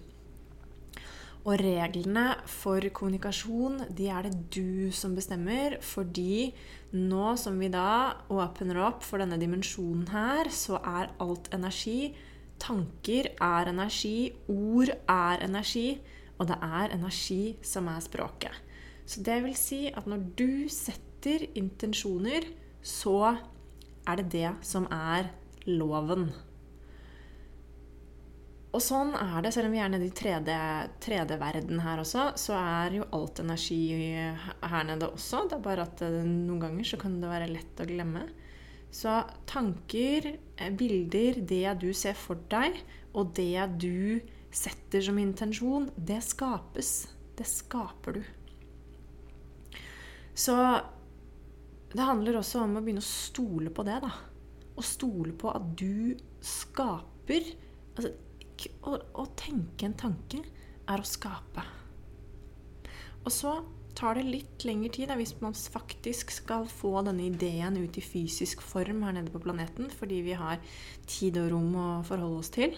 Og 1.47 1.55
reglene 1.57 2.33
for 2.51 2.83
kommunikasjon 2.93 3.81
de 3.95 4.09
er 4.11 4.27
det 4.27 4.37
du 4.53 4.91
som 4.93 5.17
bestemmer, 5.17 5.79
fordi 5.81 6.51
nå 6.93 7.35
som 7.39 7.57
vi 7.57 7.71
da 7.73 8.19
åpner 8.29 8.81
opp 8.85 9.05
for 9.07 9.23
denne 9.23 9.39
dimensjonen 9.41 10.09
her, 10.13 10.53
så 10.53 10.77
er 10.77 11.13
alt 11.23 11.49
energi. 11.55 12.11
Tanker 12.59 13.31
er 13.35 13.71
energi, 13.71 14.31
ord 14.51 14.91
er 15.09 15.45
energi, 15.45 15.93
og 16.39 16.49
det 16.51 16.57
er 16.63 16.95
energi 16.95 17.55
som 17.65 17.87
er 17.91 18.03
språket. 18.03 18.55
Så 19.09 19.23
det 19.25 19.39
vil 19.43 19.55
si 19.57 19.87
at 19.89 20.07
når 20.09 20.27
du 20.37 20.67
setter 20.71 21.47
intensjoner, 21.57 22.45
så 22.81 23.33
er 24.07 24.21
det 24.21 24.29
det 24.35 24.51
som 24.65 24.85
er 24.93 25.31
loven. 25.67 26.29
Og 28.69 28.81
sånn 28.85 29.15
er 29.17 29.39
det, 29.41 29.49
selv 29.55 29.69
om 29.69 29.73
vi 29.73 29.79
er 29.81 29.89
nede 29.89 30.05
i 30.05 30.13
3D-verden 30.13 31.79
her 31.81 32.01
også, 32.03 32.27
så 32.37 32.53
er 32.59 32.99
jo 32.99 33.07
alt 33.17 33.41
energi 33.41 33.79
her 34.13 34.83
nede 34.85 35.09
også. 35.09 35.47
Det 35.49 35.57
er 35.57 35.63
bare 35.65 35.87
at 35.89 36.03
eh, 36.05 36.19
noen 36.21 36.61
ganger 36.61 36.85
så 36.85 36.99
kan 37.01 37.17
det 37.17 37.31
være 37.31 37.49
lett 37.49 37.81
å 37.81 37.87
glemme. 37.89 38.27
Så 38.91 39.23
tanker, 39.45 40.37
eh, 40.57 40.71
bilder, 40.73 41.41
det 41.41 41.79
du 41.81 41.93
ser 41.93 42.17
for 42.17 42.41
deg, 42.49 42.79
og 43.13 43.33
det 43.37 43.79
du 43.79 44.19
setter 44.51 45.01
som 45.01 45.17
intensjon, 45.21 45.89
det 45.95 46.21
skapes. 46.25 47.07
Det 47.37 47.45
skaper 47.47 48.17
du. 48.17 48.23
Så 50.33 50.55
det 51.93 52.05
handler 52.05 52.39
også 52.39 52.63
om 52.63 52.77
å 52.77 52.81
begynne 52.83 53.03
å 53.03 53.05
stole 53.05 53.71
på 53.73 53.85
det, 53.87 53.99
da. 54.03 54.11
Å 54.75 54.85
stole 54.85 55.33
på 55.37 55.51
at 55.53 55.65
du 55.77 56.15
skaper. 56.41 57.49
Altså, 57.95 58.13
å, 58.83 58.95
å 58.95 59.25
tenke 59.39 59.87
en 59.87 59.97
tanke 59.99 60.41
er 60.89 61.01
å 61.01 61.07
skape. 61.07 61.65
Og 63.25 63.31
så 63.33 63.53
tar 63.99 64.15
det 64.15 64.27
litt 64.27 64.63
lengre 64.67 64.91
tid 64.95 65.09
da, 65.11 65.17
hvis 65.19 65.35
man 65.43 65.53
faktisk 65.53 66.31
skal 66.31 66.67
få 66.71 67.01
denne 67.05 67.27
ideen 67.27 67.77
ut 67.81 67.97
i 67.99 68.03
fysisk 68.03 68.63
form 68.63 69.03
her 69.03 69.17
nede 69.17 69.33
på 69.33 69.41
planeten, 69.43 69.89
fordi 69.91 70.21
vi 70.23 70.37
har 70.39 70.61
tid 71.09 71.39
og 71.41 71.51
rom 71.53 71.75
å 71.75 71.89
forholde 72.07 72.39
oss 72.39 72.53
til. 72.55 72.77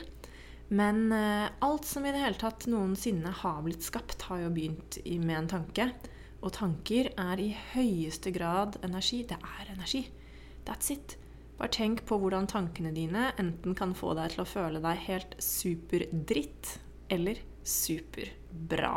Men 0.71 1.11
eh, 1.11 1.51
alt 1.61 1.85
som 1.85 2.05
i 2.07 2.13
det 2.15 2.23
hele 2.23 2.39
tatt 2.39 2.65
noensinne 2.71 3.33
har 3.41 3.61
blitt 3.65 3.83
skapt, 3.85 4.23
har 4.29 4.45
jo 4.45 4.53
begynt 4.55 5.01
med 5.19 5.37
en 5.37 5.51
tanke. 5.57 5.89
Og 6.41 6.53
tanker 6.55 7.11
er 7.19 7.41
i 7.43 7.51
høyeste 7.75 8.31
grad 8.33 8.79
energi. 8.85 9.21
Det 9.27 9.37
er 9.37 9.73
energi. 9.75 10.05
That's 10.65 10.89
it. 10.95 11.17
Bare 11.59 11.69
tenk 11.75 12.05
på 12.09 12.17
hvordan 12.17 12.47
tankene 12.49 12.93
dine 12.95 13.29
enten 13.37 13.75
kan 13.77 13.93
få 13.93 14.15
deg 14.17 14.33
til 14.33 14.41
å 14.41 14.49
føle 14.49 14.81
deg 14.81 15.03
helt 15.05 15.35
superdritt 15.43 16.79
eller 17.13 17.43
superbra. 17.67 18.95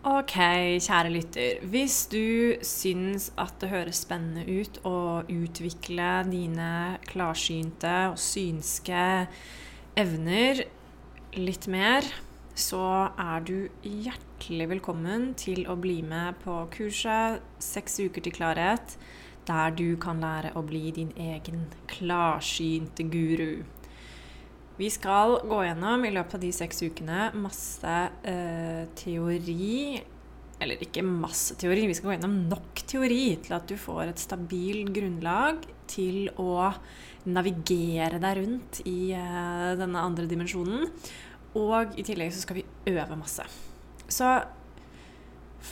Ok, 0.00 0.32
kjære 0.80 1.10
lytter. 1.12 1.58
Hvis 1.68 2.06
du 2.08 2.56
syns 2.64 3.26
at 3.36 3.58
det 3.60 3.68
høres 3.68 3.98
spennende 4.00 4.46
ut 4.48 4.78
å 4.88 5.20
utvikle 5.28 6.22
dine 6.24 6.96
klarsynte 7.04 7.92
og 8.08 8.16
synske 8.16 9.02
evner 10.00 10.62
litt 11.36 11.68
mer, 11.68 12.08
så 12.56 12.80
er 13.12 13.44
du 13.44 13.68
hjertelig 13.84 14.70
velkommen 14.70 15.34
til 15.36 15.68
å 15.68 15.76
bli 15.76 15.98
med 16.00 16.40
på 16.46 16.56
kurset 16.72 17.44
'Seks 17.60 18.00
uker 18.00 18.24
til 18.24 18.32
klarhet' 18.32 18.96
der 19.44 19.76
du 19.76 20.00
kan 20.00 20.24
lære 20.24 20.56
å 20.56 20.64
bli 20.64 20.90
din 20.96 21.12
egen 21.12 21.68
klarsynte 21.92 23.04
guru. 23.04 23.64
Vi 24.80 24.88
skal 24.88 25.34
gå 25.44 25.58
gjennom 25.66 26.06
i 26.08 26.12
løpet 26.14 26.38
av 26.38 26.40
de 26.40 26.50
seks 26.56 26.78
ukene 26.86 27.26
masse 27.36 27.96
eh, 28.24 28.86
teori 28.96 30.00
Eller 30.60 30.80
ikke 30.80 31.02
masse 31.04 31.56
teori, 31.60 31.82
vi 31.90 31.96
skal 31.98 32.08
gå 32.08 32.14
gjennom 32.14 32.36
nok 32.48 32.80
teori 32.88 33.24
til 33.44 33.56
at 33.58 33.66
du 33.68 33.74
får 33.80 34.08
et 34.08 34.22
stabilt 34.22 34.88
grunnlag 34.96 35.66
til 35.90 36.30
å 36.40 36.70
navigere 37.28 38.20
deg 38.22 38.38
rundt 38.38 38.80
i 38.88 39.12
eh, 39.16 39.66
denne 39.76 40.04
andre 40.04 40.24
dimensjonen. 40.30 40.86
Og 41.60 41.98
i 42.00 42.04
tillegg 42.06 42.32
så 42.32 42.44
skal 42.46 42.60
vi 42.60 42.64
øve 42.94 43.18
masse. 43.20 43.44
Så 44.08 44.30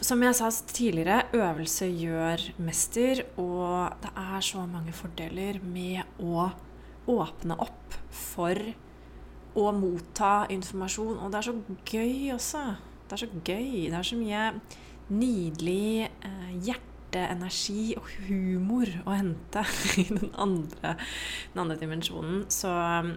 som 0.04 0.20
jeg 0.20 0.36
sa 0.36 0.50
tidligere, 0.68 1.30
øvelse 1.32 1.88
gjør 1.88 2.44
mester, 2.60 3.22
og 3.40 3.96
det 4.02 4.12
er 4.20 4.44
så 4.44 4.66
mange 4.68 4.92
fordeler 4.92 5.62
med 5.64 6.20
å 6.20 6.50
åpne 7.08 7.56
opp 7.64 7.96
for 8.12 8.60
å 9.58 9.70
motta 9.74 10.46
informasjon. 10.52 11.16
Og 11.18 11.32
det 11.32 11.40
er 11.40 11.48
så 11.48 11.56
gøy 11.92 12.34
også. 12.34 12.64
Det 13.08 13.16
er 13.16 13.22
så 13.24 13.30
gøy. 13.32 13.88
Det 13.88 13.96
er 13.98 14.06
så 14.06 14.18
mye 14.20 14.44
nydelig 15.08 16.08
eh, 16.08 16.52
hjerteenergi 16.66 17.96
og 17.96 18.10
humor 18.26 18.92
å 19.08 19.16
hente 19.16 19.64
i 20.02 20.06
den 20.10 20.30
andre, 20.36 20.94
den 21.54 21.64
andre 21.64 21.78
dimensjonen. 21.80 22.44
Så 22.52 22.72
eh, 22.72 23.12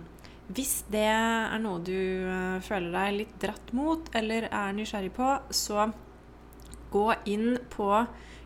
hvis 0.52 0.82
det 0.92 1.06
er 1.08 1.60
noe 1.64 1.84
du 1.86 1.96
eh, 1.96 2.58
føler 2.66 2.92
deg 2.96 3.20
litt 3.20 3.36
dratt 3.44 3.72
mot, 3.78 4.10
eller 4.18 4.50
er 4.50 4.74
nysgjerrig 4.76 5.14
på, 5.16 5.36
så 5.54 5.90
gå 6.92 7.06
inn 7.32 7.56
på 7.72 7.88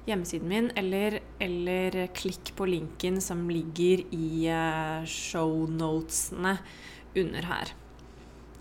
hjemmesiden 0.05 0.49
min, 0.49 0.67
eller, 0.77 1.19
eller 1.41 1.97
klikk 2.13 2.53
på 2.57 2.67
linken 2.69 3.17
som 3.23 3.47
ligger 3.49 4.03
i 4.13 4.45
eh, 4.53 5.07
shownotesene 5.09 6.57
under 7.17 7.49
her. 7.49 7.73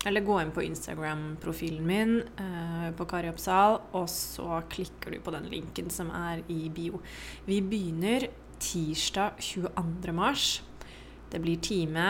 Eller 0.05 0.21
gå 0.21 0.37
inn 0.41 0.51
på 0.53 0.61
Instagram-profilen 0.61 1.85
min 1.87 2.19
uh, 2.37 2.91
på 2.93 3.07
Kari 3.09 3.31
Oppsal, 3.31 3.79
og 3.97 4.05
så 4.11 4.61
klikker 4.69 5.15
du 5.15 5.19
på 5.25 5.33
den 5.33 5.49
linken 5.49 5.89
som 5.89 6.11
er 6.13 6.43
i 6.53 6.67
bio. 6.69 7.01
Vi 7.47 7.57
begynner 7.65 8.27
tirsdag 8.61 9.41
22. 9.41 10.13
mars. 10.13 10.61
Det 11.31 11.41
blir 11.41 11.57
time 11.57 12.09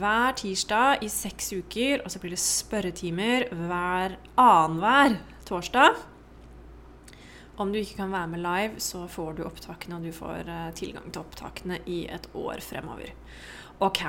hver 0.00 0.32
tirsdag 0.40 1.04
i 1.04 1.10
seks 1.12 1.52
uker, 1.52 2.00
og 2.02 2.10
så 2.10 2.22
blir 2.22 2.32
det 2.32 2.40
spørretimer 2.40 3.50
hver 3.52 4.16
annenhver 4.40 5.18
torsdag. 5.46 6.00
Om 7.56 7.70
du 7.72 7.78
ikke 7.80 8.00
kan 8.00 8.12
være 8.12 8.32
med 8.32 8.42
live, 8.44 8.80
så 8.80 9.04
får 9.08 9.36
du 9.36 9.44
opptakene, 9.44 9.96
og 10.00 10.08
du 10.08 10.12
får 10.12 10.48
uh, 10.48 10.72
tilgang 10.76 11.12
til 11.12 11.22
opptakene 11.22 11.78
i 11.84 12.02
et 12.12 12.28
år 12.36 12.64
fremover. 12.64 13.12
Ok. 13.82 14.02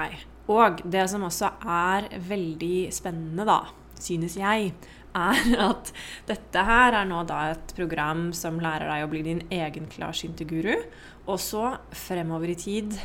Og 0.48 0.80
det 0.88 1.04
som 1.12 1.26
også 1.28 1.50
er 1.68 2.08
veldig 2.24 2.88
spennende, 2.96 3.44
da, 3.48 3.60
synes 4.00 4.38
jeg, 4.40 4.72
er 5.18 5.42
at 5.70 5.92
dette 6.30 6.64
her 6.70 7.02
er 7.02 7.10
nå 7.10 7.24
da 7.28 7.42
et 7.52 7.74
program 7.78 8.30
som 8.36 8.62
lærer 8.64 8.88
deg 8.88 9.06
å 9.06 9.12
bli 9.12 9.24
din 9.28 9.44
egen 9.52 9.90
klarsynte 9.92 10.48
guru. 10.48 10.76
Og 11.28 11.42
så 11.44 11.74
fremover 11.92 12.54
i 12.54 12.60
tid, 12.60 12.96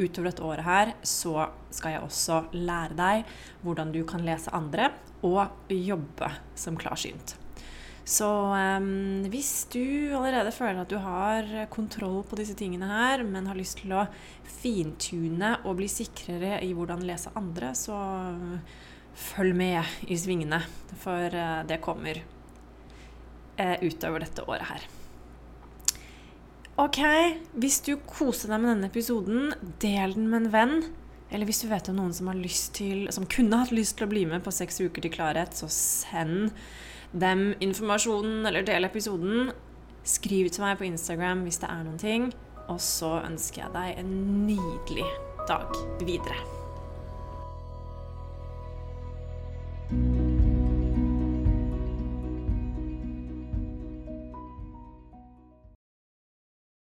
utover 0.00 0.30
dette 0.30 0.46
året 0.46 0.66
her, 0.66 0.94
så 1.06 1.50
skal 1.70 1.94
jeg 1.94 2.06
også 2.06 2.42
lære 2.56 2.98
deg 2.98 3.36
hvordan 3.62 3.94
du 3.94 4.02
kan 4.08 4.24
lese 4.26 4.52
andre 4.56 4.90
og 5.26 5.70
jobbe 5.70 6.32
som 6.58 6.78
klarsynt. 6.80 7.36
Så 8.10 8.26
um, 8.26 9.22
hvis 9.30 9.68
du 9.70 10.10
allerede 10.18 10.50
føler 10.50 10.82
at 10.82 10.90
du 10.90 10.98
har 10.98 11.46
kontroll 11.70 12.24
på 12.26 12.38
disse 12.40 12.56
tingene 12.58 12.88
her, 12.90 13.22
men 13.22 13.46
har 13.46 13.58
lyst 13.58 13.78
til 13.84 13.94
å 13.94 14.06
fintune 14.60 15.52
og 15.62 15.78
bli 15.78 15.86
sikrere 15.90 16.58
i 16.66 16.72
hvordan 16.74 17.06
lese 17.06 17.30
andre, 17.38 17.70
så 17.78 17.94
følg 19.30 19.54
med 19.54 20.10
i 20.10 20.18
svingene. 20.18 20.58
For 21.04 21.30
uh, 21.30 21.60
det 21.70 21.78
kommer 21.84 22.18
uh, 22.18 23.76
utover 23.86 24.26
dette 24.26 24.48
året 24.50 24.72
her. 24.72 24.88
Ok, 26.80 26.98
hvis 27.60 27.78
du 27.84 27.92
koser 28.08 28.50
deg 28.50 28.62
med 28.62 28.72
denne 28.72 28.88
episoden, 28.90 29.50
del 29.82 30.16
den 30.16 30.30
med 30.32 30.46
en 30.46 30.52
venn. 30.54 30.76
Eller 31.30 31.46
hvis 31.46 31.62
du 31.62 31.68
vet 31.70 31.86
om 31.92 31.98
noen 32.00 32.14
som, 32.16 32.30
har 32.30 32.38
lyst 32.38 32.72
til, 32.78 33.04
som 33.14 33.26
kunne 33.30 33.58
hatt 33.60 33.70
lyst 33.74 33.98
til 33.98 34.08
å 34.08 34.10
bli 34.10 34.24
med 34.26 34.42
på 34.42 34.54
seks 34.54 34.80
uker 34.82 35.04
til 35.04 35.12
klarhet, 35.14 35.54
så 35.54 35.68
send 35.70 36.48
dem 37.12 37.50
informasjonen 37.60 38.46
eller 38.46 38.66
del 38.66 38.86
episoden. 38.88 39.50
Skriv 40.06 40.48
til 40.50 40.64
meg 40.64 40.78
på 40.78 40.88
Instagram 40.88 41.44
hvis 41.46 41.60
det 41.62 41.70
er 41.72 41.84
noen 41.84 42.00
ting. 42.00 42.30
Og 42.70 42.80
så 42.80 43.18
ønsker 43.24 43.64
jeg 43.66 43.74
deg 43.74 44.00
en 44.04 44.16
nydelig 44.46 45.10
dag 45.50 45.78
videre. 46.06 46.59